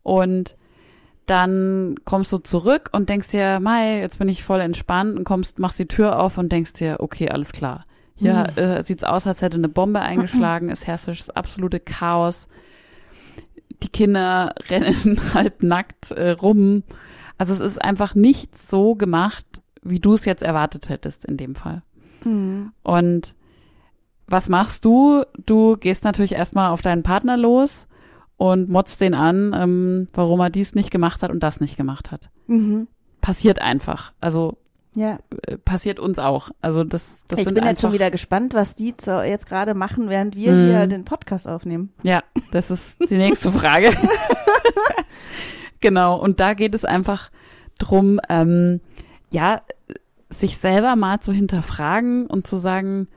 und 0.04 0.56
dann 1.26 1.96
kommst 2.06 2.32
du 2.32 2.40
zurück 2.40 2.90
und 2.92 3.10
denkst 3.10 3.28
dir, 3.28 3.60
Mai, 3.60 4.00
jetzt 4.00 4.18
bin 4.18 4.30
ich 4.30 4.44
voll 4.44 4.62
entspannt 4.62 5.16
und 5.16 5.26
kommst, 5.26 5.60
machst 5.60 5.78
die 5.78 5.88
Tür 5.88 6.22
auf 6.22 6.38
und 6.40 6.52
denkst 6.52 6.74
dir, 6.74 6.98
okay, 7.00 7.30
alles 7.30 7.52
klar. 7.52 7.84
Hier 8.16 8.48
Mhm. 8.56 8.62
äh, 8.62 8.84
sieht's 8.84 9.04
aus, 9.04 9.28
als 9.28 9.42
hätte 9.42 9.58
eine 9.58 9.70
Bombe 9.70 10.02
eingeschlagen, 10.02 10.70
es 10.70 10.88
herrscht 10.88 11.08
das 11.08 11.30
absolute 11.30 11.80
Chaos. 11.80 12.48
Die 13.84 13.90
Kinder 13.90 14.54
rennen 14.70 15.20
halt 15.34 15.62
nackt 15.64 16.12
äh, 16.12 16.32
rum. 16.32 16.84
Also 17.38 17.54
es 17.54 17.60
ist 17.60 17.82
einfach 17.82 18.16
nicht 18.16 18.58
so 18.58 18.96
gemacht, 18.96 19.46
wie 19.82 20.00
du 20.00 20.14
es 20.14 20.26
jetzt 20.26 20.44
erwartet 20.44 20.90
hättest 20.90 21.26
in 21.26 21.38
dem 21.38 21.56
Fall. 21.56 21.84
Hm. 22.24 22.72
Und 22.84 23.34
was 24.28 24.50
machst 24.50 24.86
du? 24.86 25.24
Du 25.46 25.78
gehst 25.78 26.04
natürlich 26.04 26.34
erstmal 26.34 26.70
auf 26.72 26.82
deinen 26.82 27.04
Partner 27.04 27.38
los 27.38 27.88
und 28.38 28.70
motzt 28.70 29.02
den 29.02 29.14
an, 29.14 29.54
ähm, 29.58 30.08
warum 30.14 30.40
er 30.40 30.50
dies 30.50 30.76
nicht 30.76 30.92
gemacht 30.92 31.24
hat 31.24 31.32
und 31.32 31.42
das 31.42 31.60
nicht 31.60 31.78
gemacht 31.78 32.12
hat. 32.12 32.30
Mhm. 32.48 32.88
Passiert 33.22 33.60
einfach. 33.62 34.14
Also 34.22 34.58
Ja, 34.96 35.20
äh, 35.46 35.58
passiert 35.58 36.00
uns 36.00 36.20
auch. 36.20 36.50
Also 36.62 36.84
das, 36.84 37.24
das 37.28 37.40
ich 37.40 37.46
sind 37.46 37.54
bin 37.56 37.66
jetzt 37.66 37.82
schon 37.82 37.92
wieder 37.94 38.12
gespannt, 38.12 38.54
was 38.54 38.76
die 38.76 38.96
zu, 38.96 39.24
jetzt 39.26 39.46
gerade 39.48 39.74
machen, 39.74 40.10
während 40.10 40.36
wir 40.36 40.52
Mhm. 40.52 40.68
hier 40.70 40.88
den 40.88 41.06
Podcast 41.06 41.48
aufnehmen. 41.48 41.92
Ja, 42.04 42.24
das 42.52 42.70
ist 42.72 42.98
die 43.10 43.18
nächste 43.18 43.52
Frage. 43.60 43.92
genau, 45.80 46.20
und 46.20 46.40
da 46.40 46.54
geht 46.54 46.76
es 46.76 46.86
einfach 46.86 47.30
drum, 47.78 48.20
ähm, 48.30 48.82
ja, 49.32 49.62
sich 50.30 50.58
selber 50.58 50.96
mal 50.96 51.20
zu 51.20 51.32
hinterfragen 51.34 52.28
und 52.28 52.46
zu 52.48 52.58
sagen, 52.58 53.08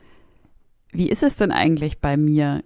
wie 0.92 1.08
ist 1.08 1.22
es 1.22 1.36
denn 1.36 1.52
eigentlich 1.52 2.00
bei 2.00 2.16
mir? 2.16 2.62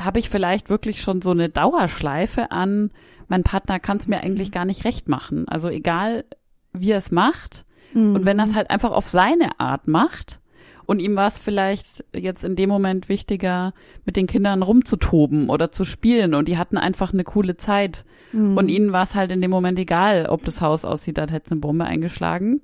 Habe 0.00 0.18
ich 0.18 0.28
vielleicht 0.28 0.68
wirklich 0.70 1.00
schon 1.00 1.22
so 1.22 1.30
eine 1.30 1.48
Dauerschleife 1.48 2.50
an, 2.50 2.90
mein 3.28 3.42
Partner 3.42 3.80
kann 3.80 3.96
es 3.96 4.06
mir 4.06 4.20
eigentlich 4.20 4.52
gar 4.52 4.64
nicht 4.64 4.84
recht 4.84 5.08
machen. 5.08 5.48
Also 5.48 5.68
egal, 5.68 6.24
wie 6.72 6.90
er 6.92 6.98
es 6.98 7.10
macht, 7.10 7.64
und 7.94 8.24
wenn 8.26 8.38
er 8.38 8.44
es 8.44 8.54
halt 8.54 8.68
einfach 8.68 8.90
auf 8.90 9.08
seine 9.08 9.58
Art 9.58 9.88
macht 9.88 10.40
und 10.84 10.98
ihm 11.00 11.16
war 11.16 11.28
es 11.28 11.38
vielleicht 11.38 12.04
jetzt 12.14 12.44
in 12.44 12.54
dem 12.54 12.68
Moment 12.68 13.08
wichtiger, 13.08 13.72
mit 14.04 14.16
den 14.16 14.26
Kindern 14.26 14.62
rumzutoben 14.62 15.48
oder 15.48 15.72
zu 15.72 15.84
spielen 15.84 16.34
und 16.34 16.46
die 16.46 16.58
hatten 16.58 16.76
einfach 16.76 17.14
eine 17.14 17.24
coole 17.24 17.56
Zeit 17.56 18.04
Mhm. 18.32 18.56
und 18.58 18.68
ihnen 18.68 18.92
war 18.92 19.04
es 19.04 19.14
halt 19.14 19.30
in 19.30 19.40
dem 19.40 19.50
Moment 19.50 19.78
egal, 19.78 20.26
ob 20.28 20.44
das 20.44 20.60
Haus 20.60 20.84
aussieht, 20.84 21.18
als 21.18 21.32
hätte 21.32 21.46
es 21.46 21.52
eine 21.52 21.60
Bombe 21.60 21.84
eingeschlagen. 21.84 22.60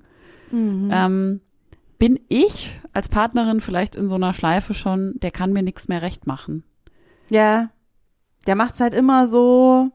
Mhm. 0.53 0.89
Ähm, 0.93 1.41
bin 1.97 2.19
ich 2.29 2.79
als 2.93 3.09
Partnerin 3.09 3.59
vielleicht 3.59 3.95
in 3.95 4.07
so 4.07 4.15
einer 4.15 4.33
Schleife 4.33 4.73
schon, 4.73 5.13
der 5.15 5.31
kann 5.31 5.51
mir 5.51 5.63
nichts 5.63 5.87
mehr 5.87 6.01
recht 6.01 6.27
machen. 6.27 6.63
Ja, 7.29 7.69
der 8.45 8.55
macht's 8.55 8.79
halt 8.79 8.93
immer 8.93 9.27
so. 9.27 9.89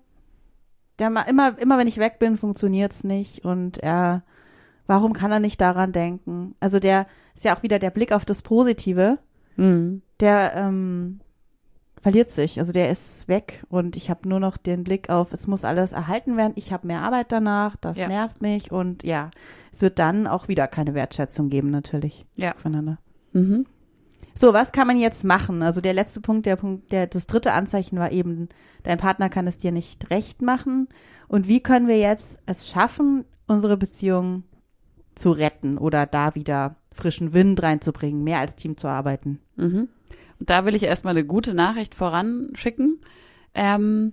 Der 0.98 1.10
ma 1.10 1.22
immer, 1.22 1.56
immer 1.58 1.78
wenn 1.78 1.86
ich 1.86 1.98
weg 1.98 2.18
bin, 2.18 2.36
funktioniert's 2.36 3.04
nicht 3.04 3.44
und 3.44 3.78
er, 3.78 4.24
warum 4.88 5.12
kann 5.12 5.30
er 5.30 5.38
nicht 5.38 5.60
daran 5.60 5.92
denken? 5.92 6.56
Also 6.58 6.80
der 6.80 7.06
ist 7.34 7.44
ja 7.44 7.56
auch 7.56 7.62
wieder 7.62 7.78
der 7.78 7.90
Blick 7.90 8.10
auf 8.12 8.24
das 8.24 8.42
Positive. 8.42 9.18
Mhm. 9.56 10.02
Der 10.18 10.54
ähm, 10.56 11.20
verliert 12.00 12.30
sich, 12.30 12.58
also 12.58 12.72
der 12.72 12.90
ist 12.90 13.28
weg 13.28 13.64
und 13.68 13.96
ich 13.96 14.10
habe 14.10 14.28
nur 14.28 14.40
noch 14.40 14.56
den 14.56 14.84
Blick 14.84 15.10
auf, 15.10 15.32
es 15.32 15.46
muss 15.46 15.64
alles 15.64 15.92
erhalten 15.92 16.36
werden. 16.36 16.52
Ich 16.56 16.72
habe 16.72 16.86
mehr 16.86 17.00
Arbeit 17.02 17.32
danach, 17.32 17.76
das 17.76 17.98
Ja. 17.98 18.08
nervt 18.08 18.40
mich 18.40 18.70
und 18.70 19.02
ja, 19.02 19.30
es 19.72 19.82
wird 19.82 19.98
dann 19.98 20.26
auch 20.26 20.48
wieder 20.48 20.66
keine 20.68 20.94
Wertschätzung 20.94 21.48
geben 21.50 21.70
natürlich 21.70 22.26
Ja. 22.36 22.54
voneinander. 22.56 22.98
Mhm. 23.32 23.66
So, 24.40 24.52
was 24.52 24.70
kann 24.70 24.86
man 24.86 24.98
jetzt 25.00 25.24
machen? 25.24 25.62
Also 25.62 25.80
der 25.80 25.94
letzte 25.94 26.20
Punkt, 26.20 26.46
der 26.46 26.54
Punkt, 26.54 26.92
der 26.92 27.08
das 27.08 27.26
dritte 27.26 27.52
Anzeichen 27.52 27.98
war 27.98 28.12
eben, 28.12 28.48
dein 28.84 28.98
Partner 28.98 29.28
kann 29.28 29.48
es 29.48 29.58
dir 29.58 29.72
nicht 29.72 30.10
recht 30.10 30.42
machen. 30.42 30.88
Und 31.26 31.48
wie 31.48 31.60
können 31.60 31.88
wir 31.88 31.98
jetzt 31.98 32.38
es 32.46 32.68
schaffen, 32.68 33.24
unsere 33.48 33.76
Beziehung 33.76 34.44
zu 35.16 35.32
retten 35.32 35.76
oder 35.76 36.06
da 36.06 36.36
wieder 36.36 36.76
frischen 36.94 37.32
Wind 37.32 37.60
reinzubringen, 37.64 38.22
mehr 38.22 38.38
als 38.38 38.54
Team 38.54 38.76
zu 38.76 38.86
arbeiten? 38.86 39.40
Mhm. 39.56 39.88
Und 40.38 40.50
da 40.50 40.64
will 40.64 40.74
ich 40.74 40.84
erstmal 40.84 41.12
eine 41.12 41.24
gute 41.24 41.54
Nachricht 41.54 41.94
voranschicken. 41.94 43.00
Ähm, 43.54 44.12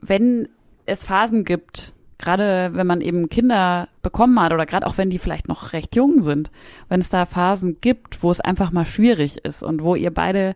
wenn 0.00 0.48
es 0.86 1.04
Phasen 1.04 1.44
gibt, 1.44 1.92
gerade 2.18 2.70
wenn 2.72 2.86
man 2.86 3.00
eben 3.00 3.28
Kinder 3.28 3.88
bekommen 4.02 4.40
hat 4.40 4.52
oder 4.52 4.66
gerade 4.66 4.86
auch 4.86 4.98
wenn 4.98 5.10
die 5.10 5.18
vielleicht 5.18 5.48
noch 5.48 5.72
recht 5.72 5.94
jung 5.96 6.22
sind, 6.22 6.50
wenn 6.88 7.00
es 7.00 7.10
da 7.10 7.26
Phasen 7.26 7.80
gibt, 7.80 8.22
wo 8.22 8.30
es 8.30 8.40
einfach 8.40 8.72
mal 8.72 8.86
schwierig 8.86 9.44
ist 9.44 9.62
und 9.62 9.82
wo 9.82 9.94
ihr 9.94 10.12
beide 10.12 10.54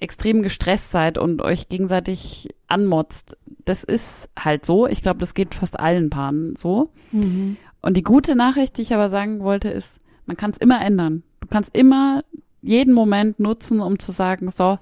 extrem 0.00 0.42
gestresst 0.42 0.90
seid 0.90 1.18
und 1.18 1.42
euch 1.42 1.68
gegenseitig 1.68 2.48
anmotzt, 2.68 3.36
das 3.64 3.84
ist 3.84 4.30
halt 4.38 4.66
so. 4.66 4.86
Ich 4.86 5.02
glaube, 5.02 5.20
das 5.20 5.34
geht 5.34 5.54
fast 5.54 5.78
allen 5.78 6.10
Paaren 6.10 6.56
so. 6.56 6.90
Und 7.80 7.96
die 7.96 8.02
gute 8.02 8.36
Nachricht, 8.36 8.76
die 8.76 8.82
ich 8.82 8.94
aber 8.94 9.08
sagen 9.08 9.40
wollte, 9.40 9.68
ist, 9.68 9.98
man 10.26 10.36
kann 10.36 10.50
es 10.50 10.58
immer 10.58 10.80
ändern. 10.80 11.22
Du 11.40 11.48
kannst 11.48 11.76
immer 11.76 12.22
jeden 12.64 12.94
Moment 12.94 13.38
nutzen, 13.38 13.80
um 13.80 13.98
zu 13.98 14.10
sagen, 14.10 14.48
so, 14.50 14.78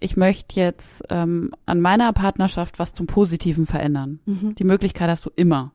ich 0.00 0.16
möchte 0.16 0.58
jetzt 0.58 1.04
ähm, 1.10 1.52
an 1.64 1.80
meiner 1.80 2.12
Partnerschaft 2.12 2.78
was 2.78 2.92
zum 2.92 3.06
Positiven 3.06 3.66
verändern. 3.66 4.18
Mhm. 4.26 4.54
Die 4.56 4.64
Möglichkeit 4.64 5.08
hast 5.08 5.24
du 5.24 5.30
immer. 5.36 5.72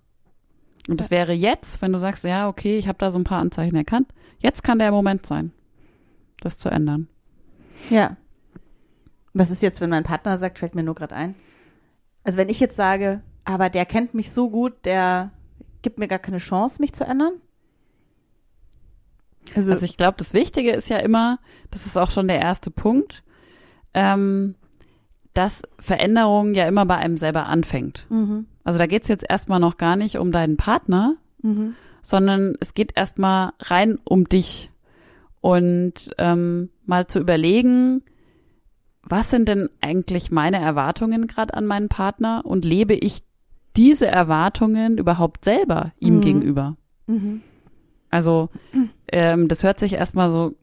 Und 0.90 1.00
das 1.00 1.12
wäre 1.12 1.34
jetzt, 1.34 1.82
wenn 1.82 1.94
du 1.94 2.00
sagst, 2.00 2.24
ja, 2.24 2.48
okay, 2.48 2.78
ich 2.78 2.88
habe 2.88 2.98
da 2.98 3.12
so 3.12 3.18
ein 3.18 3.24
paar 3.24 3.40
Anzeichen 3.40 3.76
erkannt, 3.76 4.08
jetzt 4.40 4.64
kann 4.64 4.80
der 4.80 4.92
Moment 4.92 5.26
sein, 5.26 5.52
das 6.42 6.58
zu 6.58 6.70
ändern. 6.70 7.08
Ja. 7.90 8.18
Was 9.34 9.52
ist 9.52 9.62
jetzt, 9.62 9.82
wenn 9.82 9.90
mein 9.90 10.04
Partner 10.04 10.38
sagt, 10.38 10.60
fällt 10.60 10.76
mir 10.76 10.84
nur 10.84 10.96
gerade 10.96 11.16
ein. 11.16 11.36
Also 12.24 12.38
wenn 12.38 12.50
ich 12.50 12.60
jetzt 12.60 12.76
sage, 12.76 13.22
aber 13.46 13.70
der 13.70 13.86
kennt 13.86 14.14
mich 14.14 14.32
so 14.32 14.50
gut, 14.50 14.74
der 14.84 15.32
gibt 15.82 16.00
mir 16.00 16.08
gar 16.08 16.20
keine 16.20 16.40
Chance, 16.40 16.82
mich 16.82 16.94
zu 16.94 17.06
ändern? 17.06 17.34
Also, 19.56 19.72
Also 19.74 19.86
ich 19.86 19.98
glaube, 19.98 20.16
das 20.18 20.34
Wichtige 20.34 20.72
ist 20.72 20.90
ja 20.90 20.98
immer, 20.98 21.40
das 21.72 21.86
ist 21.86 21.98
auch 21.98 22.10
schon 22.10 22.28
der 22.28 22.40
erste 22.40 22.72
Punkt, 22.72 23.24
ähm, 23.94 24.56
dass 25.34 25.62
Veränderung 25.80 26.54
ja 26.56 26.68
immer 26.68 26.86
bei 26.86 26.98
einem 26.98 27.18
selber 27.18 27.46
anfängt. 27.48 28.06
mhm, 28.10 28.48
Also 28.64 28.80
da 28.80 28.88
geht's 28.88 29.08
jetzt 29.08 29.26
erstmal 29.30 29.60
noch 29.60 29.78
gar 29.78 29.96
nicht 29.96 30.18
um 30.18 30.32
deinen 30.32 30.58
Partner, 30.58 31.16
mhm, 31.42 31.76
sondern 32.02 32.56
es 32.60 32.74
geht 32.74 32.94
erstmal 32.98 33.52
rein 33.60 34.00
um 34.04 34.28
dich 34.30 34.70
und 35.42 35.94
ähm, 36.18 36.70
mal 36.86 37.08
zu 37.08 37.20
überlegen, 37.20 38.04
was 39.04 39.30
sind 39.30 39.48
denn 39.48 39.70
eigentlich 39.82 40.32
meine 40.32 40.58
Erwartungen 40.60 41.28
gerade 41.28 41.54
an 41.54 41.66
meinen 41.66 41.88
Partner 41.90 42.42
und 42.46 42.66
lebe 42.66 42.94
ich 42.94 43.24
diese 43.76 44.08
Erwartungen 44.08 44.98
überhaupt 44.98 45.46
selber 45.46 45.92
ihm 46.00 46.16
Mhm. 46.18 46.22
gegenüber? 46.22 46.78
mhm, 47.06 47.42
Also 48.10 48.50
ähm, 49.12 49.48
das 49.48 49.64
hört 49.64 49.80
sich 49.80 49.94
erstmal 49.94 50.30
so 50.30 50.56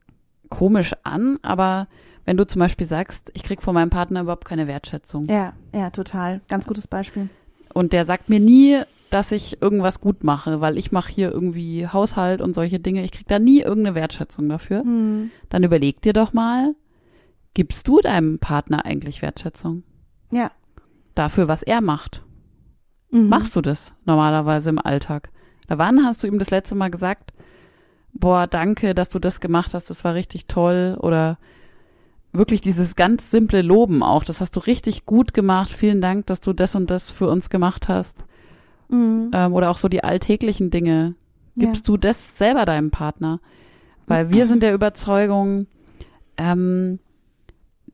komisch 0.49 0.93
an, 1.03 1.39
aber 1.41 1.87
wenn 2.25 2.37
du 2.37 2.45
zum 2.47 2.59
Beispiel 2.59 2.87
sagst, 2.87 3.31
ich 3.33 3.43
krieg 3.43 3.61
von 3.61 3.73
meinem 3.73 3.89
Partner 3.89 4.21
überhaupt 4.21 4.45
keine 4.45 4.67
Wertschätzung 4.67 5.25
ja, 5.25 5.53
ja, 5.73 5.89
total. 5.91 6.41
Ganz 6.47 6.65
gutes 6.67 6.87
Beispiel. 6.87 7.29
und 7.73 7.93
der 7.93 8.05
sagt 8.05 8.29
mir 8.29 8.39
nie, 8.39 8.81
dass 9.11 9.31
ich 9.31 9.61
irgendwas 9.61 10.01
gut 10.01 10.23
mache, 10.23 10.59
weil 10.61 10.77
ich 10.77 10.91
mache 10.91 11.11
hier 11.11 11.31
irgendwie 11.31 11.87
Haushalt 11.87 12.41
und 12.41 12.53
solche 12.55 12.79
Dinge, 12.79 13.03
ich 13.03 13.11
krieg 13.11 13.27
da 13.27 13.37
nie 13.39 13.61
irgendeine 13.61 13.95
Wertschätzung 13.95 14.49
dafür, 14.49 14.83
Mhm. 14.83 15.31
dann 15.49 15.63
überleg 15.63 16.01
dir 16.01 16.13
doch 16.13 16.33
mal, 16.33 16.73
gibst 17.53 17.87
du 17.87 18.01
deinem 18.01 18.39
Partner 18.39 18.85
eigentlich 18.85 19.21
Wertschätzung 19.21 19.83
Ja. 20.31 20.51
dafür, 21.13 21.47
was 21.47 21.63
er 21.63 21.81
macht? 21.81 22.23
Mhm. 23.11 23.29
Machst 23.29 23.55
du 23.55 23.61
das 23.61 23.93
normalerweise 24.05 24.69
im 24.69 24.79
Alltag? 24.79 25.29
Da 25.67 25.77
wann 25.77 26.03
hast 26.05 26.21
du 26.23 26.27
ihm 26.27 26.39
das 26.39 26.49
letzte 26.49 26.75
Mal 26.75 26.89
gesagt, 26.91 27.31
boah, 28.15 28.47
danke, 28.47 28.95
dass 28.95 29.09
du 29.09 29.19
das 29.19 29.39
gemacht 29.39 29.73
hast, 29.73 29.89
das 29.89 30.03
war 30.03 30.15
richtig 30.15 30.47
toll 30.47 30.97
oder 30.99 31.37
wirklich 32.33 32.61
dieses 32.61 32.95
ganz 32.95 33.31
simple 33.31 33.61
Loben 33.61 34.03
auch. 34.03 34.23
Das 34.23 34.41
hast 34.41 34.55
du 34.55 34.59
richtig 34.59 35.05
gut 35.05 35.33
gemacht. 35.33 35.71
Vielen 35.71 36.01
Dank, 36.01 36.25
dass 36.25 36.41
du 36.41 36.53
das 36.53 36.75
und 36.75 36.89
das 36.89 37.11
für 37.11 37.29
uns 37.29 37.49
gemacht 37.49 37.87
hast. 37.87 38.17
Mhm. 38.89 39.31
Ähm, 39.33 39.53
oder 39.53 39.69
auch 39.69 39.77
so 39.77 39.87
die 39.87 40.03
alltäglichen 40.03 40.71
Dinge. 40.71 41.15
Gibst 41.57 41.87
du 41.87 41.95
das 41.95 42.37
selber 42.37 42.65
deinem 42.65 42.91
Partner? 42.91 43.39
Weil 44.07 44.29
wir 44.29 44.45
sind 44.47 44.63
der 44.63 44.73
Überzeugung, 44.73 45.67
ähm, 46.37 46.99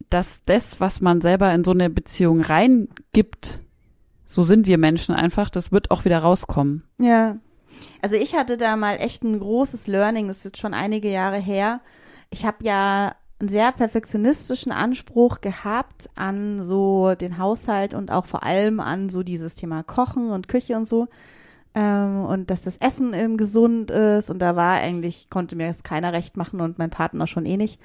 dass 0.10 0.42
das, 0.46 0.80
was 0.80 1.02
man 1.02 1.22
selber 1.22 1.54
in 1.54 1.64
so 1.64 1.72
eine 1.72 1.90
Beziehung 1.90 2.42
reingibt, 2.42 3.60
so 4.26 4.44
sind 4.44 4.66
wir 4.66 4.78
Menschen 4.78 5.14
einfach, 5.14 5.50
das 5.50 5.72
wird 5.72 5.92
auch 5.92 6.06
wieder 6.06 6.20
rauskommen. 6.20 6.84
Ja. 7.00 7.38
Also 8.02 8.16
ich 8.16 8.36
hatte 8.36 8.58
da 8.58 8.76
mal 8.76 8.96
echt 8.96 9.24
ein 9.24 9.40
großes 9.40 9.88
Learning, 9.88 10.28
das 10.28 10.40
ist 10.40 10.46
jetzt 10.46 10.58
schon 10.60 10.74
einige 10.74 11.10
Jahre 11.10 11.38
her. 11.38 11.82
Ich 12.30 12.46
habe 12.46 12.58
ja 12.64 13.16
einen 13.40 13.50
sehr 13.50 13.72
perfektionistischen 13.72 14.72
Anspruch 14.72 15.42
gehabt 15.42 16.10
an 16.16 16.64
so 16.64 17.16
den 17.16 17.38
Haushalt 17.38 17.94
und 17.94 18.12
auch 18.12 18.26
vor 18.26 18.44
allem 18.44 18.80
an 18.80 19.10
so 19.10 19.24
dieses 19.24 19.56
Thema 19.56 19.84
Kochen 19.84 20.30
und 20.32 20.48
Küche 20.48 20.76
und 20.76 20.88
so. 20.88 21.08
Ähm, 21.74 22.26
und 22.26 22.50
dass 22.52 22.64
das 22.64 22.78
Essen 22.78 23.14
eben 23.14 23.38
gesund 23.38 23.92
ist. 23.92 24.30
Und 24.30 24.40
da 24.40 24.56
war 24.56 24.74
eigentlich, 24.74 25.30
konnte 25.30 25.56
mir 25.56 25.68
das 25.68 25.84
keiner 25.84 26.14
recht 26.14 26.38
machen 26.38 26.62
und 26.62 26.78
mein 26.78 26.90
Partner 26.90 27.28
schon 27.28 27.46
eh 27.46 27.58
nicht. 27.58 27.80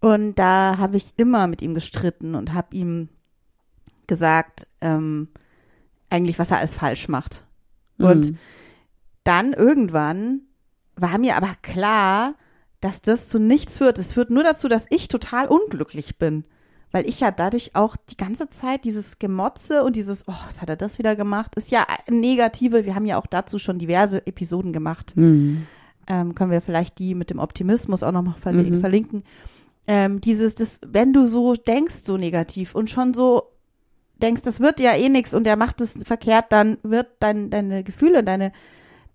Und 0.00 0.34
da 0.38 0.76
habe 0.78 0.96
ich 0.96 1.12
immer 1.16 1.46
mit 1.46 1.62
ihm 1.62 1.74
gestritten 1.74 2.34
und 2.34 2.52
habe 2.52 2.74
ihm 2.74 3.08
gesagt, 4.06 4.66
ähm, 4.80 5.28
eigentlich, 6.10 6.38
was 6.38 6.50
er 6.50 6.58
alles 6.58 6.74
falsch 6.74 7.08
macht. 7.08 7.44
Und 7.98 8.32
Mhm. 8.32 8.38
Dann 9.24 9.52
irgendwann 9.52 10.42
war 10.96 11.18
mir 11.18 11.36
aber 11.36 11.50
klar, 11.62 12.34
dass 12.80 13.00
das 13.02 13.28
zu 13.28 13.38
nichts 13.38 13.78
führt. 13.78 13.98
Es 13.98 14.12
führt 14.12 14.30
nur 14.30 14.44
dazu, 14.44 14.68
dass 14.68 14.86
ich 14.90 15.08
total 15.08 15.48
unglücklich 15.48 16.18
bin. 16.18 16.44
Weil 16.92 17.08
ich 17.08 17.18
ja 17.18 17.32
dadurch 17.32 17.74
auch 17.74 17.96
die 17.96 18.16
ganze 18.16 18.50
Zeit 18.50 18.84
dieses 18.84 19.18
Gemotze 19.18 19.82
und 19.82 19.96
dieses, 19.96 20.28
oh, 20.28 20.60
hat 20.60 20.68
er 20.68 20.76
das 20.76 20.98
wieder 20.98 21.16
gemacht, 21.16 21.56
ist 21.56 21.72
ja 21.72 21.84
negative. 22.08 22.84
Wir 22.84 22.94
haben 22.94 23.06
ja 23.06 23.18
auch 23.18 23.26
dazu 23.26 23.58
schon 23.58 23.80
diverse 23.80 24.24
Episoden 24.26 24.72
gemacht. 24.72 25.16
Mhm. 25.16 25.66
Ähm, 26.06 26.34
können 26.36 26.52
wir 26.52 26.60
vielleicht 26.60 26.98
die 27.00 27.16
mit 27.16 27.30
dem 27.30 27.40
Optimismus 27.40 28.02
auch 28.04 28.12
nochmal 28.12 28.34
verli 28.38 28.70
Mhm. 28.70 28.80
verlinken. 28.80 29.24
Ähm, 29.88 30.20
dieses, 30.20 30.54
das, 30.54 30.78
wenn 30.86 31.12
du 31.12 31.26
so 31.26 31.54
denkst, 31.54 32.02
so 32.02 32.16
negativ 32.16 32.74
und 32.74 32.90
schon 32.90 33.12
so 33.12 33.50
denkst, 34.22 34.42
das 34.42 34.60
wird 34.60 34.78
ja 34.78 34.94
eh 34.94 35.08
nichts 35.08 35.34
und 35.34 35.46
er 35.46 35.56
macht 35.56 35.80
es 35.80 35.98
verkehrt, 36.04 36.46
dann 36.50 36.78
wird 36.82 37.08
dein, 37.18 37.50
deine 37.50 37.82
Gefühle, 37.82 38.22
deine 38.22 38.52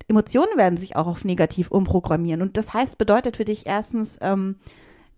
Emotionen 0.08 0.58
werden 0.58 0.78
sich 0.78 0.96
auch 0.96 1.08
auf 1.08 1.26
negativ 1.26 1.72
umprogrammieren. 1.72 2.42
Und 2.42 2.58
das 2.58 2.74
heißt, 2.74 2.98
bedeutet 2.98 3.38
für 3.38 3.46
dich 3.46 3.66
erstens 3.66 4.18
ähm, 4.22 4.56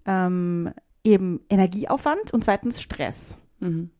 ähm, 0.05 0.73
eben 1.03 1.41
Energieaufwand 1.49 2.33
und 2.33 2.43
zweitens 2.43 2.81
Stress. 2.81 3.37
Mhm. 3.59 3.91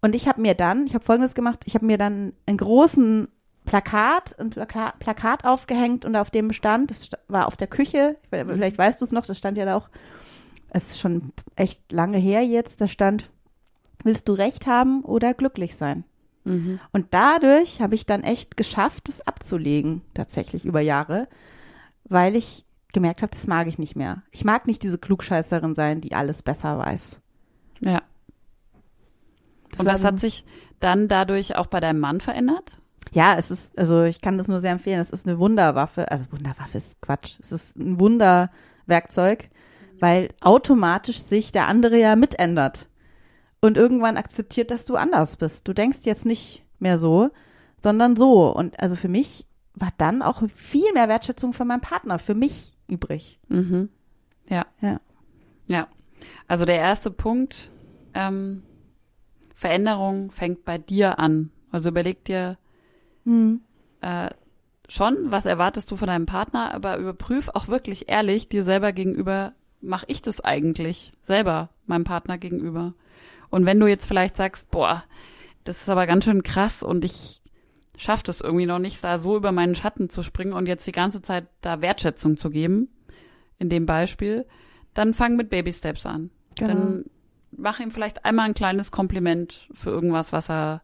Und 0.00 0.14
ich 0.14 0.28
habe 0.28 0.40
mir 0.40 0.54
dann, 0.54 0.86
ich 0.86 0.94
habe 0.94 1.04
folgendes 1.04 1.34
gemacht, 1.34 1.60
ich 1.64 1.74
habe 1.74 1.86
mir 1.86 1.96
dann 1.96 2.34
einen 2.46 2.58
großen 2.58 3.28
Plakat, 3.64 4.38
ein 4.38 4.50
Plaka 4.50 4.92
Plakat 4.98 5.44
aufgehängt 5.44 6.04
und 6.04 6.16
auf 6.16 6.30
dem 6.30 6.52
stand, 6.52 6.90
das 6.90 7.08
war 7.28 7.46
auf 7.46 7.56
der 7.56 7.68
Küche, 7.68 8.16
vielleicht 8.30 8.76
weißt 8.76 9.00
du 9.00 9.06
es 9.06 9.12
noch, 9.12 9.24
das 9.24 9.38
stand 9.38 9.56
ja 9.56 9.64
da 9.64 9.76
auch, 9.76 9.88
es 10.68 10.90
ist 10.90 11.00
schon 11.00 11.32
echt 11.56 11.90
lange 11.90 12.18
her 12.18 12.44
jetzt, 12.44 12.82
da 12.82 12.88
stand, 12.88 13.30
willst 14.02 14.28
du 14.28 14.34
recht 14.34 14.66
haben 14.66 15.02
oder 15.02 15.32
glücklich 15.32 15.76
sein? 15.76 16.04
Mhm. 16.44 16.78
Und 16.92 17.06
dadurch 17.12 17.80
habe 17.80 17.94
ich 17.94 18.06
dann 18.06 18.22
echt 18.22 18.56
geschafft, 18.56 19.08
es 19.08 19.26
abzulegen, 19.26 20.02
tatsächlich 20.14 20.64
über 20.64 20.80
Jahre, 20.80 21.28
weil 22.04 22.36
ich 22.36 22.64
gemerkt 22.92 23.22
habe, 23.22 23.32
das 23.32 23.46
mag 23.46 23.66
ich 23.66 23.78
nicht 23.78 23.96
mehr. 23.96 24.22
Ich 24.30 24.44
mag 24.44 24.66
nicht 24.66 24.82
diese 24.82 24.98
Klugscheißerin 24.98 25.74
sein, 25.74 26.00
die 26.00 26.12
alles 26.14 26.42
besser 26.42 26.78
weiß. 26.78 27.18
Ja. 27.80 28.02
Das 29.70 29.80
Und 29.80 29.86
was 29.86 30.02
so- 30.02 30.08
hat 30.08 30.20
sich 30.20 30.44
dann 30.80 31.08
dadurch 31.08 31.56
auch 31.56 31.66
bei 31.66 31.80
deinem 31.80 31.98
Mann 32.00 32.20
verändert? 32.20 32.78
Ja, 33.12 33.36
es 33.38 33.50
ist, 33.50 33.76
also 33.78 34.02
ich 34.04 34.20
kann 34.20 34.38
das 34.38 34.48
nur 34.48 34.60
sehr 34.60 34.72
empfehlen. 34.72 35.00
Es 35.00 35.10
ist 35.10 35.26
eine 35.26 35.38
Wunderwaffe. 35.38 36.10
Also 36.10 36.24
Wunderwaffe 36.30 36.78
ist 36.78 37.00
Quatsch. 37.00 37.38
Es 37.40 37.52
ist 37.52 37.76
ein 37.76 37.98
Wunderwerkzeug, 38.00 39.50
weil 40.00 40.28
automatisch 40.40 41.18
sich 41.22 41.52
der 41.52 41.68
andere 41.68 41.98
ja 41.98 42.16
mitändert. 42.16 42.88
Und 43.64 43.78
irgendwann 43.78 44.18
akzeptiert, 44.18 44.70
dass 44.70 44.84
du 44.84 44.96
anders 44.96 45.38
bist. 45.38 45.66
Du 45.66 45.72
denkst 45.72 46.00
jetzt 46.02 46.26
nicht 46.26 46.62
mehr 46.80 46.98
so, 46.98 47.30
sondern 47.80 48.14
so. 48.14 48.54
Und 48.54 48.78
also 48.78 48.94
für 48.94 49.08
mich 49.08 49.46
war 49.72 49.88
dann 49.96 50.20
auch 50.20 50.42
viel 50.54 50.92
mehr 50.92 51.08
Wertschätzung 51.08 51.54
von 51.54 51.68
meinem 51.68 51.80
Partner, 51.80 52.18
für 52.18 52.34
mich 52.34 52.76
übrig. 52.88 53.38
Mhm. 53.48 53.88
Ja. 54.50 54.66
Ja. 54.82 55.00
Ja. 55.66 55.88
Also 56.46 56.66
der 56.66 56.76
erste 56.76 57.10
Punkt, 57.10 57.70
ähm, 58.12 58.64
Veränderung 59.54 60.30
fängt 60.30 60.66
bei 60.66 60.76
dir 60.76 61.18
an. 61.18 61.50
Also 61.72 61.88
überleg 61.88 62.22
dir 62.22 62.58
Hm. 63.24 63.62
äh, 64.02 64.28
schon, 64.90 65.30
was 65.30 65.46
erwartest 65.46 65.90
du 65.90 65.96
von 65.96 66.08
deinem 66.08 66.26
Partner, 66.26 66.74
aber 66.74 66.98
überprüf 66.98 67.48
auch 67.54 67.68
wirklich 67.68 68.10
ehrlich 68.10 68.46
dir 68.50 68.62
selber 68.62 68.92
gegenüber, 68.92 69.54
mache 69.80 70.04
ich 70.08 70.20
das 70.20 70.42
eigentlich 70.42 71.14
selber 71.22 71.70
meinem 71.86 72.04
Partner 72.04 72.36
gegenüber? 72.36 72.92
Und 73.54 73.66
wenn 73.66 73.78
du 73.78 73.86
jetzt 73.86 74.06
vielleicht 74.06 74.36
sagst, 74.36 74.70
boah, 74.72 75.04
das 75.62 75.80
ist 75.82 75.88
aber 75.88 76.06
ganz 76.08 76.24
schön 76.24 76.42
krass 76.42 76.82
und 76.82 77.04
ich 77.04 77.40
schaffe 77.96 78.24
das 78.24 78.40
irgendwie 78.40 78.66
noch 78.66 78.80
nicht, 78.80 79.02
da 79.04 79.18
so 79.18 79.36
über 79.36 79.52
meinen 79.52 79.76
Schatten 79.76 80.10
zu 80.10 80.24
springen 80.24 80.52
und 80.52 80.66
jetzt 80.66 80.84
die 80.88 80.92
ganze 80.92 81.22
Zeit 81.22 81.46
da 81.60 81.80
Wertschätzung 81.80 82.36
zu 82.36 82.50
geben, 82.50 82.88
in 83.60 83.68
dem 83.68 83.86
Beispiel, 83.86 84.44
dann 84.92 85.14
fang 85.14 85.36
mit 85.36 85.50
Baby 85.50 85.72
Steps 85.72 86.04
an. 86.04 86.30
Genau. 86.56 86.68
Dann 86.74 87.04
mach 87.56 87.78
ihm 87.78 87.92
vielleicht 87.92 88.24
einmal 88.24 88.46
ein 88.46 88.54
kleines 88.54 88.90
Kompliment 88.90 89.68
für 89.72 89.90
irgendwas, 89.90 90.32
was 90.32 90.50
er 90.50 90.82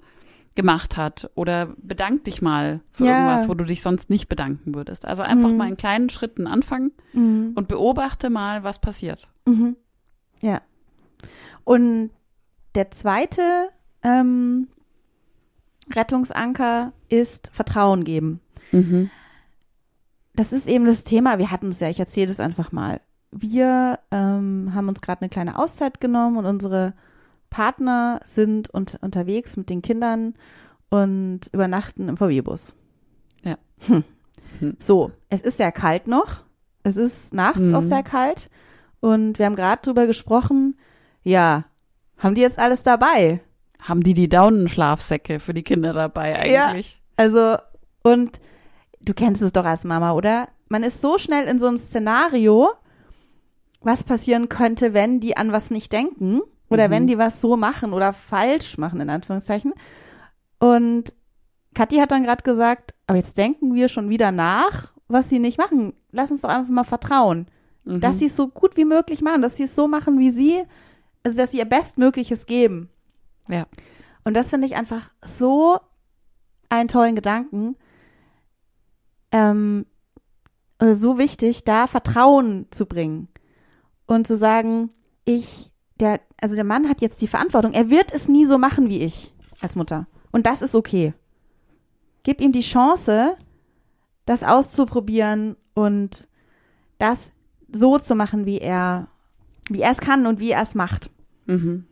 gemacht 0.54 0.96
hat 0.96 1.28
oder 1.34 1.74
bedank 1.78 2.22
dich 2.22 2.40
mal 2.40 2.80
für 2.92 3.06
Ja. 3.06 3.12
irgendwas, 3.18 3.48
wo 3.48 3.54
du 3.54 3.64
dich 3.64 3.82
sonst 3.82 4.10
nicht 4.10 4.28
bedanken 4.28 4.76
würdest. 4.76 5.04
Also 5.06 5.22
einfach 5.22 5.50
Mhm. 5.50 5.56
mal 5.56 5.68
in 5.68 5.76
kleinen 5.76 6.08
Schritten 6.10 6.46
anfangen 6.46 6.92
Mhm. 7.14 7.52
und 7.56 7.66
beobachte 7.66 8.30
mal, 8.30 8.62
was 8.62 8.80
passiert. 8.80 9.28
Mhm. 9.46 9.74
Ja. 10.40 10.60
Und 11.64 12.10
der 12.74 12.90
zweite 12.90 13.70
ähm, 14.02 14.68
Rettungsanker 15.92 16.92
ist 17.08 17.50
Vertrauen 17.52 18.04
geben. 18.04 18.40
Mhm. 18.72 19.10
Das 20.34 20.52
ist 20.52 20.66
eben 20.68 20.84
das 20.84 21.04
Thema, 21.04 21.38
wir 21.38 21.50
hatten 21.50 21.68
es 21.68 21.80
ja, 21.80 21.88
ich 21.88 21.98
erzähle 22.00 22.30
es 22.30 22.40
einfach 22.40 22.72
mal. 22.72 23.00
Wir 23.32 23.98
ähm, 24.10 24.72
haben 24.74 24.88
uns 24.88 25.00
gerade 25.00 25.22
eine 25.22 25.28
kleine 25.28 25.58
Auszeit 25.58 26.00
genommen 26.00 26.36
und 26.36 26.46
unsere 26.46 26.94
Partner 27.50 28.20
sind 28.24 28.70
und, 28.70 28.98
unterwegs 29.02 29.56
mit 29.56 29.70
den 29.70 29.82
Kindern 29.82 30.34
und 30.88 31.40
übernachten 31.52 32.08
im 32.08 32.16
VW-Bus. 32.16 32.74
Ja. 33.42 33.58
Hm. 33.86 34.04
Hm. 34.60 34.76
So, 34.80 35.12
es 35.28 35.40
ist 35.42 35.56
sehr 35.58 35.72
kalt 35.72 36.06
noch. 36.06 36.44
Es 36.82 36.96
ist 36.96 37.34
nachts 37.34 37.60
Mhm. 37.60 37.74
auch 37.74 37.82
sehr 37.82 38.02
kalt. 38.02 38.50
Und 39.00 39.38
wir 39.38 39.46
haben 39.46 39.56
gerade 39.56 39.82
drüber 39.82 40.06
gesprochen, 40.06 40.76
ja, 41.22 41.64
haben 42.20 42.34
die 42.34 42.40
jetzt 42.42 42.58
alles 42.58 42.82
dabei? 42.84 43.40
Haben 43.80 44.02
die 44.02 44.14
die 44.14 44.28
Daunenschlafsäcke 44.28 45.40
für 45.40 45.54
die 45.54 45.62
Kinder 45.62 45.92
dabei 45.92 46.32
Ja. 46.48 46.66
eigentlich? 46.68 47.02
Also, 47.16 47.56
und 48.02 48.38
du 49.00 49.12
kennst 49.14 49.42
es 49.42 49.52
doch 49.52 49.64
als 49.64 49.84
Mama, 49.84 50.12
oder? 50.12 50.48
Man 50.68 50.82
ist 50.82 51.00
so 51.02 51.18
schnell 51.18 51.46
in 51.48 51.58
so 51.58 51.66
einem 51.66 51.78
Szenario, 51.78 52.68
was 53.80 54.04
passieren 54.04 54.48
könnte, 54.48 54.92
wenn 54.94 55.20
die 55.20 55.36
an 55.36 55.52
was 55.52 55.70
nicht 55.70 55.92
denken 55.92 56.40
oder 56.68 56.86
Mhm. 56.88 56.92
wenn 56.92 57.06
die 57.06 57.18
was 57.18 57.40
so 57.40 57.56
machen 57.56 57.92
oder 57.92 58.12
falsch 58.12 58.76
machen, 58.78 59.00
in 59.00 59.10
Anführungszeichen. 59.10 59.72
Und 60.58 61.14
Kathi 61.74 61.96
hat 61.96 62.10
dann 62.10 62.24
gerade 62.24 62.42
gesagt, 62.42 62.94
aber 63.06 63.16
jetzt 63.18 63.36
denken 63.38 63.74
wir 63.74 63.88
schon 63.88 64.08
wieder 64.10 64.32
nach, 64.32 64.92
was 65.08 65.28
sie 65.28 65.38
nicht 65.38 65.58
machen. 65.58 65.94
Lass 66.12 66.30
uns 66.30 66.42
doch 66.42 66.50
einfach 66.50 66.68
mal 66.70 66.84
vertrauen, 66.84 67.46
Mhm. 67.84 68.00
dass 68.00 68.18
sie 68.18 68.26
es 68.26 68.36
so 68.36 68.48
gut 68.48 68.76
wie 68.76 68.84
möglich 68.84 69.22
machen, 69.22 69.40
dass 69.42 69.56
sie 69.56 69.64
es 69.64 69.74
so 69.74 69.88
machen, 69.88 70.18
wie 70.18 70.30
sie, 70.30 70.62
also 71.24 71.36
dass 71.36 71.50
sie 71.50 71.58
ihr 71.58 71.64
Bestmögliches 71.64 72.46
geben. 72.46 72.90
Ja. 73.48 73.66
Und 74.24 74.34
das 74.34 74.50
finde 74.50 74.66
ich 74.66 74.76
einfach 74.76 75.12
so 75.24 75.80
einen 76.68 76.88
tollen 76.88 77.14
Gedanken. 77.14 77.76
Ähm, 79.32 79.86
äh, 80.78 80.94
so 80.94 81.18
wichtig, 81.18 81.64
da 81.64 81.86
Vertrauen 81.86 82.66
zu 82.70 82.86
bringen 82.86 83.28
und 84.06 84.26
zu 84.26 84.36
sagen, 84.36 84.90
ich, 85.24 85.70
der, 86.00 86.20
also 86.40 86.54
der 86.54 86.64
Mann 86.64 86.88
hat 86.88 87.00
jetzt 87.00 87.20
die 87.20 87.28
Verantwortung. 87.28 87.72
Er 87.72 87.90
wird 87.90 88.12
es 88.12 88.28
nie 88.28 88.46
so 88.46 88.58
machen 88.58 88.88
wie 88.88 89.02
ich 89.02 89.32
als 89.60 89.76
Mutter. 89.76 90.06
Und 90.32 90.46
das 90.46 90.62
ist 90.62 90.74
okay. 90.74 91.14
Gib 92.22 92.40
ihm 92.40 92.52
die 92.52 92.60
Chance, 92.60 93.36
das 94.26 94.42
auszuprobieren 94.42 95.56
und 95.74 96.28
das 96.98 97.32
so 97.72 97.98
zu 97.98 98.14
machen, 98.14 98.46
wie 98.46 98.58
er, 98.58 99.08
wie 99.70 99.82
er 99.82 99.92
es 99.92 100.00
kann 100.00 100.26
und 100.26 100.40
wie 100.40 100.50
er 100.50 100.62
es 100.62 100.74
macht. 100.74 101.10
Mhm. 101.46 101.86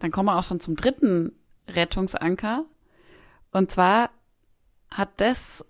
Dann 0.00 0.10
kommen 0.10 0.26
wir 0.26 0.36
auch 0.36 0.42
schon 0.42 0.60
zum 0.60 0.74
dritten 0.74 1.32
Rettungsanker. 1.68 2.64
Und 3.52 3.70
zwar 3.70 4.10
hat 4.90 5.20
das 5.20 5.64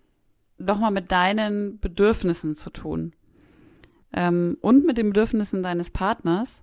nochmal 0.57 0.91
mit 0.91 1.13
deinen 1.13 1.79
Bedürfnissen 1.79 2.55
zu 2.55 2.71
tun. 2.71 3.13
Ähm, 4.15 4.57
und 4.63 4.87
mit 4.87 4.97
den 4.97 5.11
Bedürfnissen 5.11 5.63
deines 5.63 5.91
Partners. 5.91 6.63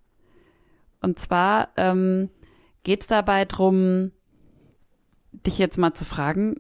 Und 1.00 1.20
zwar 1.20 1.70
ähm, 1.78 2.30
geht 2.84 3.02
es 3.02 3.08
dabei 3.08 3.46
drum, 3.46 4.12
dich 5.32 5.60
jetzt 5.60 5.78
mal 5.78 5.94
zu 5.94 6.06
fragen, 6.06 6.60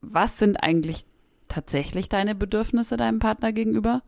was 0.00 0.38
sind 0.38 0.56
eigentlich 0.56 1.04
tatsächlich 1.48 2.08
deine 2.08 2.36
Bedürfnisse 2.36 2.96
deinem 2.96 3.18
Partner 3.18 3.52
gegenüber? 3.52 4.02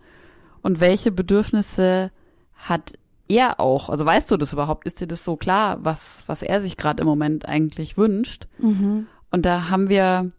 Und 0.62 0.80
welche 0.80 1.10
Bedürfnisse 1.10 2.10
hat 2.56 2.94
er 3.28 3.60
auch? 3.60 3.88
Also 3.88 4.04
weißt 4.04 4.30
du 4.30 4.36
das 4.36 4.52
überhaupt? 4.52 4.86
Ist 4.86 5.00
dir 5.00 5.06
das 5.06 5.24
so 5.24 5.36
klar, 5.36 5.78
was, 5.82 6.24
was 6.26 6.42
er 6.42 6.60
sich 6.60 6.76
gerade 6.76 7.00
im 7.00 7.06
Moment 7.06 7.46
eigentlich 7.46 7.96
wünscht? 7.96 8.46
Mhm. 8.58 9.06
Und 9.30 9.46
da 9.46 9.70
haben 9.70 9.88
wir 9.88 10.30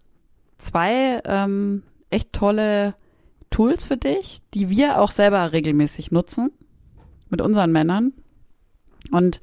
zwei 0.58 1.21
ähm, 1.25 1.84
echt 2.10 2.34
tolle 2.34 2.95
Tools 3.49 3.86
für 3.86 3.97
dich, 3.97 4.41
die 4.54 4.69
wir 4.69 4.99
auch 4.99 5.12
selber 5.12 5.51
regelmäßig 5.54 6.12
nutzen 6.12 6.51
mit 7.30 7.41
unseren 7.41 7.71
Männern. 7.71 8.13
Und 9.12 9.41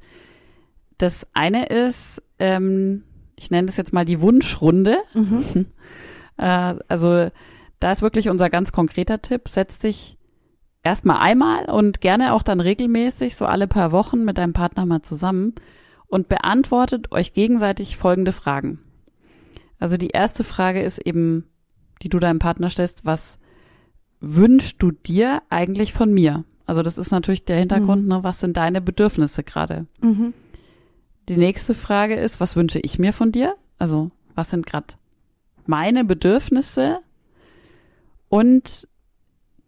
das 0.97 1.27
eine 1.33 1.65
ist, 1.67 2.21
ähm, 2.39 3.03
ich 3.35 3.51
nenne 3.51 3.67
das 3.67 3.77
jetzt 3.77 3.93
mal 3.93 4.05
die 4.05 4.21
Wunschrunde. 4.21 4.97
Mhm. 5.13 5.65
Äh, 6.35 6.73
also 6.87 7.29
da 7.79 7.91
ist 7.91 8.01
wirklich 8.01 8.27
unser 8.27 8.49
ganz 8.49 8.71
konkreter 8.71 9.21
Tipp. 9.21 9.47
Setz 9.49 9.77
dich 9.77 10.17
erstmal 10.83 11.17
einmal 11.19 11.65
und 11.65 12.01
gerne 12.01 12.33
auch 12.33 12.43
dann 12.43 12.59
regelmäßig, 12.59 13.35
so 13.35 13.45
alle 13.45 13.67
paar 13.67 13.91
Wochen 13.91 14.23
mit 14.25 14.37
deinem 14.37 14.53
Partner 14.53 14.85
mal 14.85 15.01
zusammen 15.01 15.53
und 16.07 16.29
beantwortet 16.29 17.11
euch 17.11 17.33
gegenseitig 17.33 17.97
folgende 17.97 18.31
Fragen. 18.31 18.79
Also 19.79 19.97
die 19.97 20.09
erste 20.09 20.43
Frage 20.43 20.81
ist 20.81 20.99
eben, 20.99 21.45
die 22.01 22.09
du 22.09 22.19
deinem 22.19 22.39
Partner 22.39 22.69
stellst, 22.69 23.05
was 23.05 23.39
wünschst 24.19 24.81
du 24.81 24.91
dir 24.91 25.41
eigentlich 25.49 25.93
von 25.93 26.13
mir? 26.13 26.43
Also 26.65 26.81
das 26.81 26.97
ist 26.97 27.11
natürlich 27.11 27.45
der 27.45 27.57
Hintergrund, 27.57 28.03
Mhm. 28.03 28.07
ne, 28.09 28.23
was 28.23 28.39
sind 28.39 28.55
deine 28.57 28.79
Bedürfnisse 28.81 29.43
gerade? 29.43 29.85
Mhm. 30.01 30.33
Die 31.29 31.37
nächste 31.37 31.73
Frage 31.73 32.15
ist, 32.15 32.39
was 32.39 32.55
wünsche 32.55 32.79
ich 32.79 32.99
mir 32.99 33.13
von 33.13 33.31
dir? 33.31 33.53
Also, 33.79 34.09
was 34.35 34.49
sind 34.49 34.65
gerade 34.65 34.87
meine 35.65 36.03
Bedürfnisse? 36.03 36.97
Und 38.29 38.87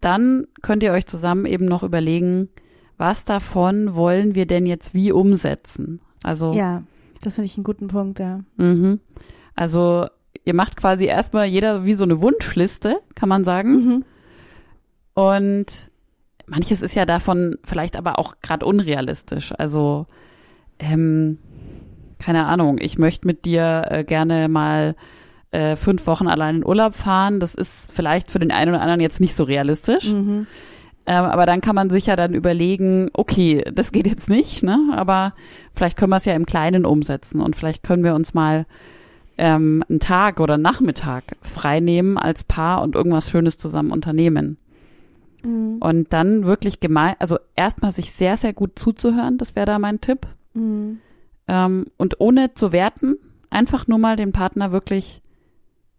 dann 0.00 0.46
könnt 0.62 0.82
ihr 0.82 0.92
euch 0.92 1.06
zusammen 1.06 1.46
eben 1.46 1.66
noch 1.66 1.82
überlegen, 1.82 2.48
was 2.98 3.24
davon 3.24 3.94
wollen 3.94 4.34
wir 4.34 4.46
denn 4.46 4.66
jetzt 4.66 4.94
wie 4.94 5.12
umsetzen? 5.12 6.00
Also, 6.22 6.52
Ja, 6.52 6.82
das 7.22 7.34
finde 7.34 7.46
ich 7.46 7.56
einen 7.56 7.64
guten 7.64 7.88
Punkt, 7.88 8.18
ja. 8.18 8.40
mhm. 8.56 9.00
also 9.54 10.06
ihr 10.44 10.54
macht 10.54 10.76
quasi 10.76 11.04
erstmal 11.04 11.46
jeder 11.46 11.84
wie 11.84 11.94
so 11.94 12.04
eine 12.04 12.20
Wunschliste, 12.20 12.96
kann 13.14 13.28
man 13.28 13.44
sagen. 13.44 13.72
Mhm. 13.72 14.04
Und 15.14 15.90
manches 16.46 16.82
ist 16.82 16.94
ja 16.94 17.04
davon 17.04 17.58
vielleicht 17.64 17.96
aber 17.96 18.18
auch 18.18 18.36
gerade 18.42 18.64
unrealistisch. 18.64 19.52
Also, 19.58 20.06
ähm, 20.78 21.38
keine 22.18 22.46
Ahnung, 22.46 22.78
ich 22.80 22.98
möchte 22.98 23.26
mit 23.26 23.44
dir 23.44 23.86
äh, 23.90 24.04
gerne 24.04 24.48
mal 24.48 24.94
äh, 25.50 25.76
fünf 25.76 26.06
Wochen 26.06 26.28
allein 26.28 26.56
in 26.56 26.66
Urlaub 26.66 26.94
fahren. 26.94 27.40
Das 27.40 27.54
ist 27.54 27.92
vielleicht 27.92 28.30
für 28.30 28.38
den 28.38 28.50
einen 28.50 28.70
oder 28.74 28.82
anderen 28.82 29.00
jetzt 29.00 29.20
nicht 29.20 29.36
so 29.36 29.44
realistisch. 29.44 30.12
Mhm. 30.12 30.46
Ähm, 31.08 31.24
aber 31.24 31.46
dann 31.46 31.60
kann 31.60 31.76
man 31.76 31.88
sich 31.88 32.06
ja 32.06 32.16
dann 32.16 32.34
überlegen, 32.34 33.10
okay, 33.12 33.64
das 33.72 33.92
geht 33.92 34.08
jetzt 34.08 34.28
nicht, 34.28 34.64
ne? 34.64 34.90
Aber 34.92 35.32
vielleicht 35.72 35.96
können 35.96 36.10
wir 36.10 36.16
es 36.16 36.24
ja 36.24 36.34
im 36.34 36.46
Kleinen 36.46 36.84
umsetzen 36.84 37.40
und 37.40 37.54
vielleicht 37.54 37.84
können 37.84 38.02
wir 38.02 38.14
uns 38.16 38.34
mal 38.34 38.66
ähm, 39.38 39.84
einen 39.88 40.00
Tag 40.00 40.40
oder 40.40 40.54
einen 40.54 40.64
Nachmittag 40.64 41.36
freinehmen 41.42 42.18
als 42.18 42.42
Paar 42.42 42.82
und 42.82 42.96
irgendwas 42.96 43.30
Schönes 43.30 43.56
zusammen 43.56 43.92
unternehmen. 43.92 44.58
Mhm. 45.44 45.76
Und 45.78 46.12
dann 46.12 46.44
wirklich 46.44 46.80
gemein, 46.80 47.14
also 47.20 47.38
erstmal 47.54 47.92
sich 47.92 48.12
sehr, 48.12 48.36
sehr 48.36 48.52
gut 48.52 48.78
zuzuhören, 48.78 49.38
das 49.38 49.54
wäre 49.54 49.66
da 49.66 49.78
mein 49.78 50.00
Tipp. 50.00 50.26
Mhm. 50.54 50.98
Ähm, 51.46 51.86
und 51.96 52.20
ohne 52.20 52.54
zu 52.54 52.72
werten, 52.72 53.16
einfach 53.48 53.86
nur 53.86 53.98
mal 53.98 54.16
den 54.16 54.32
Partner 54.32 54.72
wirklich 54.72 55.22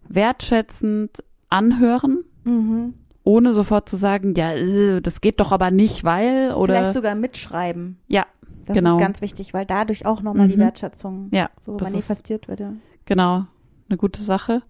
wertschätzend 0.09 1.23
anhören, 1.49 2.23
Mhm. 2.43 2.93
ohne 3.23 3.53
sofort 3.53 3.89
zu 3.89 3.95
sagen, 3.97 4.33
ja, 4.35 4.53
äh, 4.53 5.01
das 5.01 5.21
geht 5.21 5.39
doch 5.39 5.51
aber 5.51 5.71
nicht, 5.71 6.03
weil 6.03 6.53
oder 6.53 6.75
Vielleicht 6.75 6.93
sogar 6.93 7.15
mitschreiben. 7.15 7.97
ja, 8.07 8.25
Das 8.65 8.75
Genau. 8.75 8.95
ist 8.97 9.01
ganz 9.01 9.21
wichtig, 9.21 9.53
weil 9.53 9.65
dadurch 9.65 10.05
auch 10.05 10.21
nochmal 10.21 10.49
die 10.49 10.57
Mhm. 10.57 10.61
Wertschätzung 10.61 11.29
ja, 11.31 11.49
so 11.59 11.77
ist- 11.77 11.83
manifestiert 11.83 12.49
wird. 12.49 12.59
Ja. 12.59 12.73
genau, 13.05 13.45
eine 13.89 13.97
gute 13.97 14.21
Sache. 14.21 14.61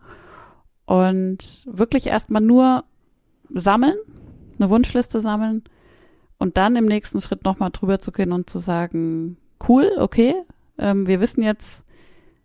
Und 0.86 1.64
wirklich 1.66 2.08
erstmal 2.08 2.42
nur 2.42 2.84
sammeln, 3.54 3.98
eine 4.60 4.70
Wunschliste 4.70 5.20
sammeln 5.20 5.64
und 6.38 6.58
dann 6.58 6.76
im 6.76 6.86
nächsten 6.86 7.20
Schritt 7.22 7.44
nochmal 7.44 7.72
drüber 7.72 8.00
zu 8.00 8.12
gehen 8.12 8.32
und 8.32 8.50
zu 8.50 8.60
sagen, 8.60 9.38
cool, 9.68 9.92
okay, 9.98 10.36
ähm, 10.78 11.08
wir 11.08 11.20
wissen 11.20 11.42
jetzt, 11.44 11.84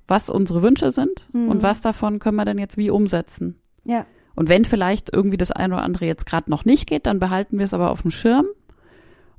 was 0.09 0.29
unsere 0.31 0.63
Wünsche 0.63 0.91
sind 0.91 1.27
Mhm. 1.33 1.49
und 1.49 1.63
was 1.63 1.81
davon 1.81 2.19
können 2.19 2.37
wir 2.37 2.45
denn 2.45 2.59
jetzt 2.59 2.77
wie 2.77 2.91
umsetzen. 2.91 3.57
ja. 3.85 4.07
Und 4.35 4.49
wenn 4.49 4.65
vielleicht 4.65 5.13
irgendwie 5.15 5.37
das 5.37 5.53
eine 5.53 5.75
oder 5.75 5.83
andere 5.83 6.07
jetzt 6.07 6.25
gerade 6.25 6.51
noch 6.51 6.65
nicht 6.65 6.87
geht, 6.87 7.05
dann 7.05 7.19
behalten 7.19 7.59
wir 7.59 7.67
es 7.67 7.75
aber 7.75 7.91
auf 7.91 8.01
dem 8.01 8.11
Schirm 8.11 8.47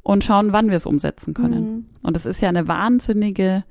und 0.04 0.24
schauen, 0.24 0.54
wann 0.54 0.70
wir 0.70 0.76
es 0.76 0.86
umsetzen 0.86 1.34
können. 1.34 1.64
Mhm. 1.72 1.86
Und 2.04 2.16
es 2.16 2.28
ist 2.28 2.42
ja 2.44 2.50
eine 2.50 2.68
wahnsinnige 2.68 3.64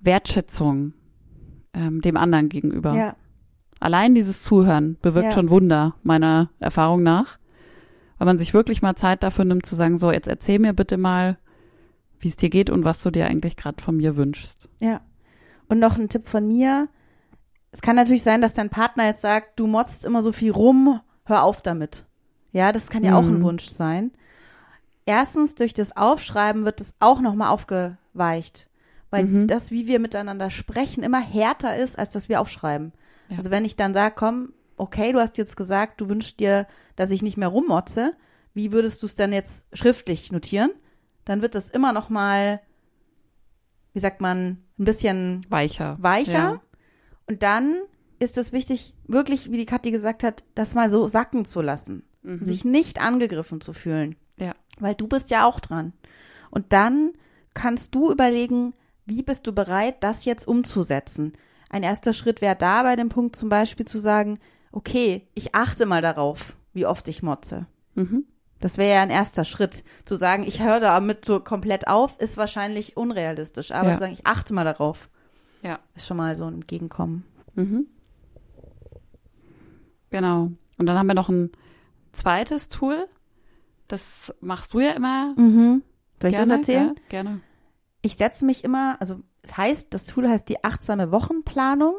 Wertschätzung 0.00 0.94
ähm, 1.74 2.00
dem 2.00 2.16
anderen 2.16 2.48
gegenüber. 2.48 2.94
Ja. 2.94 3.16
Allein 3.80 4.14
dieses 4.14 4.42
Zuhören 4.42 4.96
bewirkt 5.02 5.26
Ja. 5.26 5.32
schon 5.32 5.50
Wunder, 5.50 5.94
meiner 6.02 6.48
Erfahrung 6.58 7.02
nach. 7.02 7.38
Weil 8.16 8.24
man 8.24 8.38
sich 8.38 8.54
wirklich 8.54 8.80
mal 8.80 8.96
Zeit 8.96 9.22
dafür 9.22 9.44
nimmt, 9.44 9.66
zu 9.66 9.74
sagen, 9.74 9.98
so, 9.98 10.10
jetzt 10.10 10.26
erzähl 10.28 10.58
mir 10.58 10.72
bitte 10.72 10.96
mal, 10.96 11.36
wie 12.18 12.28
es 12.28 12.36
dir 12.36 12.48
geht 12.48 12.70
und 12.70 12.86
was 12.86 13.02
du 13.02 13.10
dir 13.10 13.26
eigentlich 13.26 13.56
gerade 13.58 13.82
von 13.82 13.98
mir 13.98 14.16
wünschst. 14.16 14.70
Ja. 14.80 15.02
Und 15.68 15.78
noch 15.78 15.98
ein 15.98 16.08
Tipp 16.08 16.28
von 16.28 16.46
mir. 16.46 16.88
Es 17.72 17.82
kann 17.82 17.96
natürlich 17.96 18.22
sein, 18.22 18.40
dass 18.40 18.54
dein 18.54 18.70
Partner 18.70 19.06
jetzt 19.06 19.20
sagt, 19.22 19.58
du 19.58 19.66
motzt 19.66 20.04
immer 20.04 20.22
so 20.22 20.32
viel 20.32 20.50
rum, 20.52 21.00
hör 21.24 21.42
auf 21.42 21.60
damit. 21.62 22.06
Ja, 22.52 22.72
das 22.72 22.88
kann 22.88 23.04
ja 23.04 23.16
auch 23.16 23.24
ein 23.24 23.38
Mhm. 23.38 23.42
Wunsch 23.42 23.66
sein. 23.66 24.12
Erstens, 25.04 25.54
durch 25.54 25.74
das 25.74 25.96
Aufschreiben 25.96 26.64
wird 26.64 26.80
es 26.80 26.94
auch 27.00 27.20
nochmal 27.20 27.48
aufgeweicht. 27.50 28.68
Weil 29.10 29.24
Mhm. 29.26 29.46
das, 29.46 29.70
wie 29.70 29.86
wir 29.86 30.00
miteinander 30.00 30.50
sprechen, 30.50 31.02
immer 31.04 31.20
härter 31.20 31.76
ist, 31.76 31.98
als 31.98 32.10
das 32.10 32.28
wir 32.28 32.40
aufschreiben. 32.40 32.92
Ja. 33.28 33.38
Also 33.38 33.50
wenn 33.50 33.64
ich 33.64 33.76
dann 33.76 33.94
sage, 33.94 34.14
komm, 34.16 34.52
okay, 34.76 35.12
du 35.12 35.20
hast 35.20 35.38
jetzt 35.38 35.56
gesagt, 35.56 36.00
du 36.00 36.08
wünschst 36.08 36.40
dir, 36.40 36.66
dass 36.96 37.10
ich 37.10 37.22
nicht 37.22 37.36
mehr 37.36 37.48
rummotze, 37.48 38.14
wie 38.54 38.72
würdest 38.72 39.02
du 39.02 39.06
es 39.06 39.14
dann 39.14 39.32
jetzt 39.32 39.66
schriftlich 39.72 40.32
notieren? 40.32 40.70
Dann 41.24 41.42
wird 41.42 41.54
das 41.54 41.70
immer 41.70 41.92
noch 41.92 42.08
mal, 42.08 42.60
wie 43.96 44.00
sagt 44.00 44.20
man, 44.20 44.58
ein 44.78 44.84
bisschen 44.84 45.46
Weicher. 45.48 45.96
weicher. 45.98 46.32
Ja. 46.32 46.60
Und 47.26 47.42
dann 47.42 47.78
ist 48.18 48.36
es 48.36 48.52
wichtig, 48.52 48.92
wirklich, 49.06 49.50
wie 49.50 49.56
die 49.56 49.64
Kathi 49.64 49.90
gesagt 49.90 50.22
hat, 50.22 50.44
das 50.54 50.74
mal 50.74 50.90
so 50.90 51.08
sacken 51.08 51.46
zu 51.46 51.62
lassen. 51.62 52.02
Mhm. 52.22 52.44
Sich 52.44 52.66
nicht 52.66 53.00
angegriffen 53.00 53.62
zu 53.62 53.72
fühlen. 53.72 54.16
Ja. 54.38 54.54
Weil 54.78 54.94
du 54.94 55.08
bist 55.08 55.30
ja 55.30 55.46
auch 55.46 55.60
dran. 55.60 55.94
Und 56.50 56.74
dann 56.74 57.14
kannst 57.54 57.94
du 57.94 58.12
überlegen, 58.12 58.74
wie 59.06 59.22
bist 59.22 59.46
du 59.46 59.54
bereit, 59.54 59.96
das 60.00 60.26
jetzt 60.26 60.46
umzusetzen. 60.46 61.32
Ein 61.70 61.82
erster 61.82 62.12
Schritt 62.12 62.42
wäre 62.42 62.54
da 62.54 62.82
bei 62.82 62.96
dem 62.96 63.08
Punkt 63.08 63.34
zum 63.34 63.48
Beispiel 63.48 63.86
zu 63.86 63.98
sagen, 63.98 64.38
okay, 64.72 65.26
ich 65.32 65.54
achte 65.54 65.86
mal 65.86 66.02
darauf, 66.02 66.54
wie 66.74 66.84
oft 66.84 67.08
ich 67.08 67.22
motze. 67.22 67.66
Mhm. 67.94 68.26
Das 68.60 68.78
wäre 68.78 68.94
ja 68.96 69.02
ein 69.02 69.10
erster 69.10 69.44
Schritt. 69.44 69.84
Zu 70.06 70.16
sagen, 70.16 70.42
ich 70.44 70.62
höre 70.62 70.80
damit 70.80 71.24
so 71.24 71.40
komplett 71.40 71.88
auf, 71.88 72.18
ist 72.20 72.36
wahrscheinlich 72.36 72.96
unrealistisch. 72.96 73.70
Aber 73.72 73.88
Ja. 73.88 73.94
zu 73.94 74.00
sagen, 74.00 74.12
ich 74.12 74.26
achte 74.26 74.54
mal 74.54 74.64
darauf, 74.64 75.08
Ja. 75.62 75.78
ist 75.94 76.06
schon 76.06 76.16
mal 76.16 76.36
so 76.36 76.46
ein 76.46 76.54
Entgegenkommen. 76.54 77.24
Mhm. 77.54 77.86
Genau. 80.10 80.50
Und 80.78 80.86
dann 80.86 80.98
haben 80.98 81.06
wir 81.06 81.14
noch 81.14 81.28
ein 81.28 81.50
zweites 82.12 82.68
Tool. 82.68 83.06
Das 83.88 84.34
machst 84.40 84.74
du 84.74 84.80
ja 84.80 84.92
immer. 84.92 85.34
Mhm. 85.36 85.82
Soll 86.20 86.30
ich 86.30 86.36
gerne, 86.36 86.48
das 86.48 86.58
erzählen? 86.58 86.94
Ja, 86.96 87.02
gerne. 87.08 87.40
ich 88.02 88.16
setze 88.16 88.44
mich 88.44 88.64
immer, 88.64 88.96
also 89.00 89.20
es 89.42 89.56
heißt, 89.56 89.92
das 89.92 90.06
Tool 90.06 90.28
heißt 90.28 90.48
die 90.48 90.64
achtsame 90.64 91.12
Wochenplanung. 91.12 91.94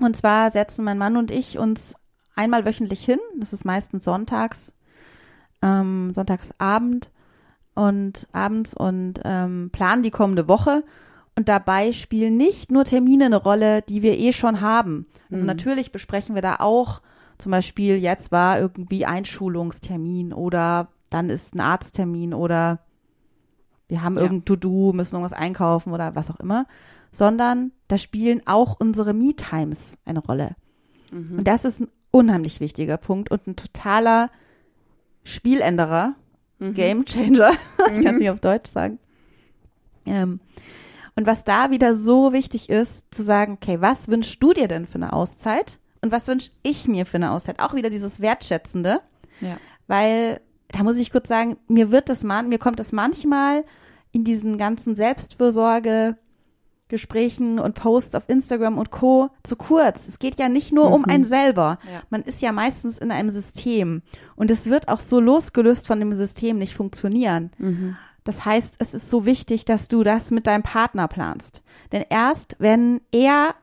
Und 0.00 0.16
zwar 0.16 0.50
setzen 0.50 0.84
mein 0.84 0.98
Mann 0.98 1.16
und 1.16 1.30
ich 1.30 1.58
uns 1.58 1.94
einmal 2.34 2.66
wöchentlich 2.66 3.04
hin. 3.04 3.20
Das 3.38 3.52
ist 3.52 3.64
meistens 3.64 4.04
sonntags, 4.04 4.72
ähm, 5.64 6.12
Sonntagsabend 6.14 7.10
und 7.74 8.28
abends 8.32 8.74
und 8.74 9.14
ähm, 9.24 9.70
planen 9.72 10.02
die 10.04 10.10
kommende 10.10 10.46
Woche. 10.46 10.84
Und 11.36 11.48
dabei 11.48 11.92
spielen 11.92 12.36
nicht 12.36 12.70
nur 12.70 12.84
Termine 12.84 13.24
eine 13.24 13.36
Rolle, 13.42 13.82
die 13.82 14.02
wir 14.02 14.16
eh 14.18 14.32
schon 14.32 14.60
haben. 14.60 15.06
Also 15.32 15.42
Mhm. 15.42 15.48
natürlich 15.48 15.90
besprechen 15.90 16.36
wir 16.36 16.42
da 16.42 16.56
auch 16.60 17.00
zum 17.38 17.50
Beispiel, 17.50 17.96
jetzt 17.96 18.30
war 18.30 18.60
irgendwie 18.60 19.04
Einschulungstermin 19.06 20.32
oder 20.32 20.88
dann 21.10 21.30
ist 21.30 21.54
ein 21.54 21.60
Arzttermin 21.60 22.32
oder 22.34 22.78
wir 23.88 24.02
haben 24.02 24.14
Ja. 24.16 24.22
irgendein 24.22 24.44
To-Do, 24.44 24.92
müssen 24.92 25.16
irgendwas 25.16 25.36
einkaufen 25.36 25.92
oder 25.92 26.14
was 26.14 26.30
auch 26.30 26.38
immer, 26.38 26.66
sondern 27.10 27.72
da 27.88 27.98
spielen 27.98 28.42
auch 28.46 28.76
unsere 28.78 29.12
Me-Times 29.12 29.98
eine 30.04 30.20
Rolle. 30.20 30.54
Mhm. 31.10 31.38
Und 31.38 31.48
das 31.48 31.64
ist 31.64 31.80
ein 31.80 31.88
unheimlich 32.12 32.60
wichtiger 32.60 32.96
Punkt 32.96 33.30
und 33.32 33.46
ein 33.48 33.56
totaler 33.56 34.30
Spieländerer, 35.24 36.14
Mhm. 36.60 36.74
Game 36.74 37.04
Changer, 37.04 37.50
ich 37.92 38.04
kann 38.04 38.14
es 38.14 38.20
nicht 38.20 38.30
auf 38.30 38.38
Deutsch 38.40 38.70
sagen, 38.70 38.98
Ähm, 40.06 40.38
und 41.16 41.26
was 41.26 41.44
da 41.44 41.70
wieder 41.70 41.94
so 41.96 42.32
wichtig 42.32 42.68
ist, 42.70 43.12
zu 43.12 43.22
sagen, 43.22 43.54
okay, 43.60 43.80
was 43.80 44.08
wünschst 44.08 44.42
du 44.42 44.52
dir 44.52 44.68
denn 44.68 44.86
für 44.86 44.96
eine 44.96 45.12
Auszeit? 45.12 45.78
Und 46.02 46.12
was 46.12 46.28
wünsche 46.28 46.50
ich 46.62 46.86
mir 46.86 47.06
für 47.06 47.16
eine 47.16 47.30
Auszeit? 47.32 47.60
Auch 47.60 47.74
wieder 47.74 47.90
dieses 47.90 48.20
Wertschätzende. 48.20 49.00
Ja. 49.40 49.56
Weil, 49.86 50.40
da 50.68 50.82
muss 50.82 50.96
ich 50.96 51.10
kurz 51.10 51.28
sagen, 51.28 51.56
mir 51.68 51.90
wird 51.90 52.08
das 52.08 52.22
man, 52.24 52.48
mir 52.48 52.58
kommt 52.58 52.78
es 52.80 52.92
manchmal 52.92 53.64
in 54.12 54.24
diesen 54.24 54.58
ganzen 54.58 54.94
Selbstfürsorge 54.96 56.16
Gesprächen 56.94 57.58
und 57.58 57.74
Posts 57.74 58.14
auf 58.14 58.24
Instagram 58.28 58.78
und 58.78 58.90
Co. 58.90 59.30
zu 59.42 59.56
kurz. 59.56 60.08
Es 60.08 60.18
geht 60.18 60.38
ja 60.38 60.48
nicht 60.48 60.72
nur 60.72 60.90
um 60.92 61.02
Mhm. 61.02 61.08
einen 61.10 61.24
selber. 61.24 61.78
Ja. 61.92 62.02
Man 62.10 62.22
ist 62.22 62.40
ja 62.40 62.52
meistens 62.52 62.98
in 62.98 63.10
einem 63.10 63.30
System. 63.30 64.02
Und 64.36 64.50
es 64.50 64.66
wird 64.66 64.88
auch 64.88 65.00
so 65.00 65.18
losgelöst 65.20 65.86
von 65.86 65.98
dem 65.98 66.12
System 66.12 66.58
nicht 66.58 66.74
funktionieren. 66.74 67.50
Mhm. 67.58 67.96
Das 68.22 68.44
heißt, 68.44 68.76
es 68.78 68.94
ist 68.94 69.10
so 69.10 69.26
wichtig, 69.26 69.64
dass 69.66 69.88
du 69.88 70.02
das 70.02 70.30
mit 70.30 70.46
deinem 70.46 70.62
Partner 70.62 71.08
planst. 71.08 71.62
Denn 71.92 72.04
erst, 72.08 72.56
wenn 72.58 73.00
er 73.12 73.54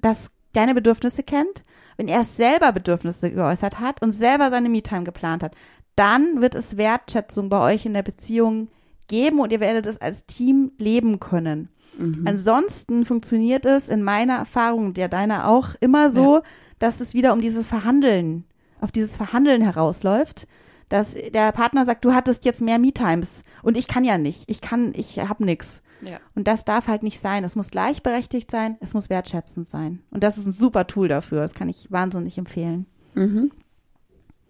das, 0.00 0.30
deine 0.52 0.74
Bedürfnisse 0.74 1.22
kennt, 1.22 1.64
wenn 1.96 2.08
er 2.08 2.24
selber 2.24 2.72
Bedürfnisse 2.72 3.30
geäußert 3.30 3.80
hat 3.80 4.02
und 4.02 4.12
selber 4.12 4.50
seine 4.50 4.68
Me-Time 4.68 5.04
geplant 5.04 5.42
hat, 5.42 5.54
dann 5.96 6.40
wird 6.40 6.54
es 6.54 6.76
Wertschätzung 6.76 7.48
bei 7.48 7.60
euch 7.74 7.86
in 7.86 7.94
der 7.94 8.02
Beziehung 8.02 8.68
geben 9.08 9.40
und 9.40 9.50
ihr 9.50 9.60
werdet 9.60 9.86
es 9.86 10.00
als 10.00 10.26
Team 10.26 10.70
leben 10.78 11.18
können. 11.18 11.70
Mhm. 11.98 12.26
Ansonsten 12.26 13.04
funktioniert 13.04 13.66
es 13.66 13.88
in 13.88 14.02
meiner 14.02 14.36
Erfahrung, 14.36 14.94
der 14.94 15.08
deiner 15.08 15.48
auch, 15.48 15.74
immer 15.80 16.10
so, 16.10 16.42
dass 16.78 17.00
es 17.00 17.12
wieder 17.12 17.32
um 17.32 17.40
dieses 17.40 17.66
Verhandeln, 17.66 18.44
auf 18.80 18.92
dieses 18.92 19.16
Verhandeln 19.16 19.60
herausläuft, 19.60 20.46
dass 20.88 21.14
der 21.14 21.52
Partner 21.52 21.84
sagt, 21.84 22.04
du 22.04 22.14
hattest 22.14 22.44
jetzt 22.44 22.62
mehr 22.62 22.78
Me-Times 22.78 23.42
und 23.62 23.76
ich 23.76 23.88
kann 23.88 24.04
ja 24.04 24.16
nicht, 24.16 24.50
ich 24.50 24.60
kann, 24.60 24.92
ich 24.94 25.18
hab 25.18 25.40
nix. 25.40 25.82
Ja. 26.00 26.18
Und 26.34 26.46
das 26.46 26.64
darf 26.64 26.86
halt 26.86 27.02
nicht 27.02 27.20
sein. 27.20 27.42
Es 27.42 27.56
muss 27.56 27.70
gleichberechtigt 27.70 28.50
sein, 28.50 28.76
es 28.80 28.94
muss 28.94 29.10
wertschätzend 29.10 29.68
sein. 29.68 30.00
Und 30.10 30.22
das 30.22 30.38
ist 30.38 30.46
ein 30.46 30.52
super 30.52 30.86
Tool 30.86 31.08
dafür, 31.08 31.42
das 31.42 31.54
kann 31.54 31.68
ich 31.68 31.90
wahnsinnig 31.90 32.38
empfehlen. 32.38 32.86
Mhm. 33.14 33.50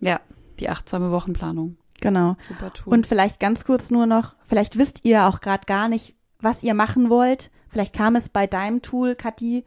Ja, 0.00 0.20
die 0.60 0.68
achtsame 0.68 1.10
Wochenplanung. 1.10 1.76
Genau. 2.00 2.36
Super 2.46 2.72
Tool. 2.72 2.92
Und 2.92 3.06
vielleicht 3.06 3.40
ganz 3.40 3.64
kurz 3.64 3.90
nur 3.90 4.06
noch, 4.06 4.36
vielleicht 4.44 4.78
wisst 4.78 5.04
ihr 5.04 5.26
auch 5.26 5.40
gerade 5.40 5.64
gar 5.66 5.88
nicht, 5.88 6.14
was 6.40 6.62
ihr 6.62 6.74
machen 6.74 7.10
wollt. 7.10 7.50
Vielleicht 7.68 7.94
kam 7.94 8.16
es 8.16 8.28
bei 8.28 8.46
deinem 8.46 8.82
Tool, 8.82 9.14
Kathi, 9.14 9.64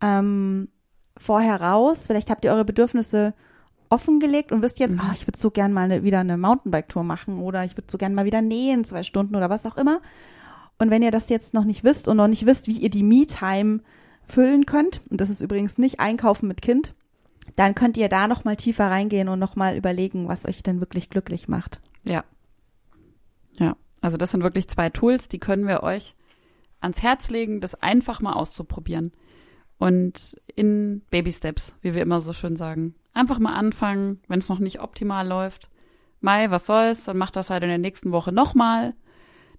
ähm, 0.00 0.68
vorher 1.16 1.60
raus. 1.60 2.06
Vielleicht 2.06 2.30
habt 2.30 2.44
ihr 2.44 2.52
eure 2.52 2.64
Bedürfnisse 2.64 3.34
offengelegt 3.90 4.52
und 4.52 4.62
wisst 4.62 4.78
jetzt, 4.80 4.92
Mhm. 4.94 5.00
ah, 5.00 5.12
ich 5.14 5.26
würde 5.26 5.38
so 5.38 5.50
gern 5.50 5.72
mal 5.72 5.84
eine, 5.84 6.02
wieder 6.02 6.20
eine 6.20 6.36
Mountainbike-Tour 6.36 7.04
machen 7.04 7.38
oder 7.38 7.64
ich 7.64 7.72
würde 7.76 7.88
so 7.90 7.96
gern 7.98 8.14
mal 8.14 8.24
wieder 8.26 8.42
nähen, 8.42 8.84
zwei 8.84 9.02
Stunden 9.02 9.34
oder 9.34 9.48
was 9.50 9.66
auch 9.66 9.76
immer. 9.76 10.00
Und 10.78 10.90
wenn 10.90 11.02
ihr 11.02 11.10
das 11.10 11.28
jetzt 11.28 11.54
noch 11.54 11.64
nicht 11.64 11.84
wisst 11.84 12.06
und 12.06 12.18
noch 12.18 12.28
nicht 12.28 12.46
wisst, 12.46 12.66
wie 12.68 12.78
ihr 12.78 12.90
die 12.90 13.02
Me-Time 13.02 13.80
füllen 14.24 14.66
könnt, 14.66 15.00
und 15.10 15.20
das 15.20 15.30
ist 15.30 15.40
übrigens 15.40 15.78
nicht 15.78 16.00
Einkaufen 16.00 16.48
mit 16.48 16.60
Kind, 16.62 16.94
dann 17.56 17.74
könnt 17.74 17.96
ihr 17.96 18.08
da 18.10 18.28
noch 18.28 18.44
mal 18.44 18.56
tiefer 18.56 18.90
reingehen 18.90 19.28
und 19.28 19.38
noch 19.38 19.56
mal 19.56 19.74
überlegen, 19.76 20.28
was 20.28 20.46
euch 20.46 20.62
denn 20.62 20.80
wirklich 20.80 21.08
glücklich 21.08 21.48
macht. 21.48 21.80
Ja. 22.04 22.24
Ja, 23.58 23.74
also 24.00 24.16
das 24.16 24.30
sind 24.30 24.42
wirklich 24.42 24.68
zwei 24.68 24.90
Tools, 24.90 25.28
die 25.28 25.38
können 25.38 25.66
wir 25.66 25.82
euch 25.82 26.14
ans 26.80 27.02
Herz 27.02 27.30
legen, 27.30 27.60
das 27.60 27.74
einfach 27.74 28.20
mal 28.20 28.34
auszuprobieren. 28.34 29.12
Und 29.78 30.36
in 30.54 31.02
Baby 31.10 31.32
Steps, 31.32 31.72
wie 31.82 31.94
wir 31.94 32.02
immer 32.02 32.20
so 32.20 32.32
schön 32.32 32.56
sagen. 32.56 32.94
Einfach 33.14 33.38
mal 33.38 33.54
anfangen, 33.54 34.20
wenn 34.28 34.40
es 34.40 34.48
noch 34.48 34.58
nicht 34.58 34.80
optimal 34.80 35.26
läuft. 35.26 35.70
Mai, 36.20 36.50
was 36.50 36.66
soll's, 36.66 37.04
dann 37.04 37.16
macht 37.16 37.36
das 37.36 37.50
halt 37.50 37.62
in 37.62 37.68
der 37.68 37.78
nächsten 37.78 38.10
Woche 38.10 38.32
nochmal. 38.32 38.94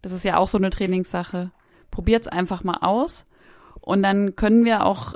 Das 0.02 0.12
ist 0.12 0.26
ja 0.26 0.38
auch 0.38 0.50
so 0.50 0.58
eine 0.58 0.70
Trainingssache. 0.70 1.52
Probiert's 1.90 2.28
einfach 2.28 2.64
mal 2.64 2.78
aus. 2.82 3.26
Und 3.80 4.04
dann 4.04 4.36
können 4.36 4.66
wir 4.66 4.86
auch, 4.86 5.16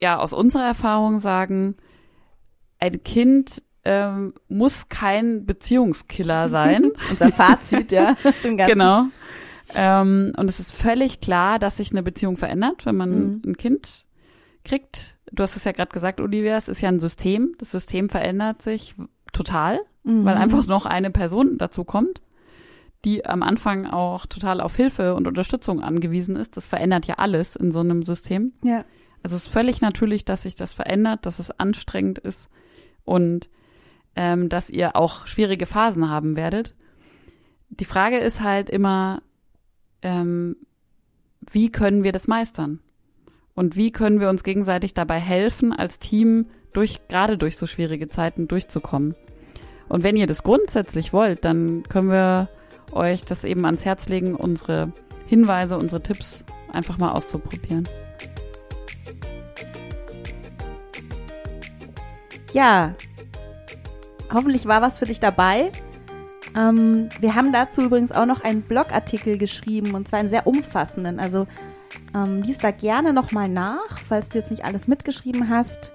ja, 0.00 0.18
aus 0.18 0.32
unserer 0.32 0.66
Erfahrung 0.66 1.18
sagen, 1.18 1.76
ein 2.78 3.04
Kind 3.04 3.62
ähm, 3.84 4.34
muss 4.48 4.88
kein 4.88 5.44
Beziehungskiller 5.46 6.48
sein. 6.48 6.90
Unser 7.10 7.30
Fazit, 7.32 7.90
ja, 7.92 8.16
zum 8.42 8.56
Ganzen. 8.56 8.72
Genau. 8.78 9.04
Ähm, 9.74 10.32
und 10.36 10.48
es 10.50 10.60
ist 10.60 10.72
völlig 10.72 11.20
klar, 11.20 11.58
dass 11.58 11.78
sich 11.78 11.90
eine 11.92 12.02
Beziehung 12.02 12.36
verändert, 12.36 12.84
wenn 12.86 12.96
man 12.96 13.10
Mhm. 13.10 13.42
ein 13.46 13.56
Kind 13.56 14.04
kriegt. 14.64 15.16
Du 15.32 15.42
hast 15.42 15.56
es 15.56 15.64
ja 15.64 15.72
gerade 15.72 15.90
gesagt, 15.92 16.20
Olivia, 16.20 16.56
es 16.58 16.68
ist 16.68 16.80
ja 16.80 16.88
ein 16.90 17.00
System. 17.00 17.54
Das 17.58 17.70
System 17.70 18.08
verändert 18.08 18.62
sich 18.62 18.94
total, 19.32 19.80
Mhm. 20.04 20.24
weil 20.24 20.36
einfach 20.36 20.66
noch 20.66 20.84
eine 20.86 21.10
Person 21.10 21.56
dazu 21.58 21.84
kommt, 21.84 22.20
die 23.04 23.24
am 23.24 23.42
Anfang 23.42 23.86
auch 23.86 24.26
total 24.26 24.60
auf 24.60 24.76
Hilfe 24.76 25.14
und 25.14 25.26
Unterstützung 25.26 25.82
angewiesen 25.82 26.36
ist. 26.36 26.56
Das 26.56 26.66
verändert 26.66 27.06
ja 27.06 27.14
alles 27.16 27.56
in 27.56 27.72
so 27.72 27.80
einem 27.80 28.02
System. 28.02 28.52
Ja. 28.62 28.84
Also 29.22 29.36
es 29.36 29.44
ist 29.44 29.52
völlig 29.52 29.80
natürlich, 29.80 30.24
dass 30.24 30.42
sich 30.42 30.54
das 30.54 30.74
verändert, 30.74 31.24
dass 31.26 31.38
es 31.38 31.50
anstrengend 31.58 32.18
ist 32.18 32.48
und 33.04 33.48
ähm, 34.16 34.48
dass 34.48 34.70
ihr 34.70 34.96
auch 34.96 35.26
schwierige 35.26 35.66
Phasen 35.66 36.08
haben 36.08 36.36
werdet. 36.36 36.74
Die 37.70 37.84
Frage 37.84 38.18
ist 38.18 38.42
halt 38.42 38.68
immer, 38.70 39.22
ähm, 40.02 40.56
wie 41.50 41.70
können 41.70 42.04
wir 42.04 42.12
das 42.12 42.28
meistern? 42.28 42.80
Und 43.54 43.76
wie 43.76 43.92
können 43.92 44.20
wir 44.20 44.28
uns 44.28 44.44
gegenseitig 44.44 44.94
dabei 44.94 45.18
helfen, 45.18 45.72
als 45.72 45.98
Team 45.98 46.46
durch, 46.72 47.06
gerade 47.08 47.36
durch 47.36 47.56
so 47.56 47.66
schwierige 47.66 48.08
Zeiten 48.08 48.48
durchzukommen? 48.48 49.14
Und 49.88 50.02
wenn 50.04 50.16
ihr 50.16 50.26
das 50.26 50.42
grundsätzlich 50.42 51.12
wollt, 51.12 51.44
dann 51.44 51.82
können 51.88 52.10
wir 52.10 52.48
euch 52.92 53.24
das 53.24 53.44
eben 53.44 53.64
ans 53.64 53.84
Herz 53.84 54.08
legen, 54.08 54.34
unsere 54.34 54.92
Hinweise, 55.26 55.76
unsere 55.76 56.02
Tipps 56.02 56.44
einfach 56.72 56.98
mal 56.98 57.12
auszuprobieren. 57.12 57.88
Ja, 62.52 62.94
hoffentlich 64.32 64.66
war 64.66 64.82
was 64.82 64.98
für 64.98 65.06
dich 65.06 65.20
dabei. 65.20 65.70
Ähm, 66.56 67.08
wir 67.20 67.34
haben 67.34 67.52
dazu 67.52 67.82
übrigens 67.82 68.12
auch 68.12 68.26
noch 68.26 68.42
einen 68.42 68.62
Blogartikel 68.62 69.38
geschrieben 69.38 69.94
und 69.94 70.08
zwar 70.08 70.18
einen 70.18 70.28
sehr 70.28 70.46
umfassenden. 70.46 71.18
Also 71.18 71.46
ähm, 72.14 72.42
lies 72.42 72.58
da 72.58 72.70
gerne 72.70 73.12
nochmal 73.12 73.48
nach, 73.48 73.98
falls 74.08 74.28
du 74.30 74.38
jetzt 74.38 74.50
nicht 74.50 74.64
alles 74.64 74.88
mitgeschrieben 74.88 75.48
hast. 75.48 75.92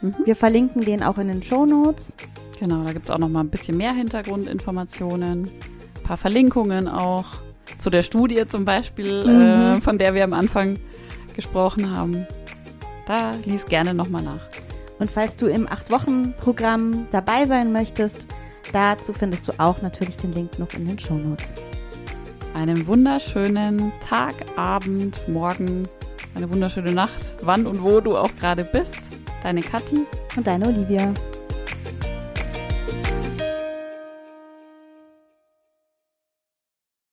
Mhm. 0.00 0.14
Wir 0.24 0.36
verlinken 0.36 0.82
den 0.82 1.02
auch 1.02 1.18
in 1.18 1.28
den 1.28 1.42
Show 1.42 1.66
Notes. 1.66 2.14
Genau, 2.58 2.84
da 2.84 2.92
gibt's 2.92 3.10
auch 3.10 3.18
noch 3.18 3.28
mal 3.28 3.40
ein 3.40 3.50
bisschen 3.50 3.76
mehr 3.76 3.92
Hintergrundinformationen, 3.92 5.44
ein 5.44 6.02
paar 6.02 6.16
Verlinkungen 6.16 6.88
auch 6.88 7.26
zu 7.78 7.90
der 7.90 8.02
Studie 8.02 8.46
zum 8.48 8.64
Beispiel, 8.64 9.24
Mhm. 9.24 9.40
äh, 9.76 9.80
von 9.80 9.98
der 9.98 10.14
wir 10.14 10.24
am 10.24 10.32
Anfang 10.32 10.78
gesprochen 11.34 11.90
haben. 11.96 12.26
Da 13.06 13.34
lies 13.44 13.66
gerne 13.66 13.92
noch 13.92 14.08
mal 14.08 14.22
nach. 14.22 14.40
Und 15.04 15.10
falls 15.10 15.36
du 15.36 15.48
im 15.48 15.68
8-Wochen-Programm 15.68 17.08
dabei 17.10 17.44
sein 17.46 17.74
möchtest, 17.74 18.26
dazu 18.72 19.12
findest 19.12 19.46
du 19.46 19.52
auch 19.58 19.82
natürlich 19.82 20.16
den 20.16 20.32
Link 20.32 20.58
noch 20.58 20.72
in 20.72 20.86
den 20.86 20.98
Show 20.98 21.12
Notes. 21.12 21.44
Einen 22.54 22.86
wunderschönen 22.86 23.92
Tag, 24.00 24.34
Abend, 24.56 25.20
Morgen, 25.28 25.86
eine 26.34 26.50
wunderschöne 26.50 26.92
Nacht, 26.92 27.34
wann 27.42 27.66
und 27.66 27.82
wo 27.82 28.00
du 28.00 28.16
auch 28.16 28.34
gerade 28.40 28.64
bist. 28.64 28.96
Deine 29.42 29.60
Kathi. 29.60 30.06
Und 30.36 30.46
deine 30.46 30.68
Olivia. 30.68 31.12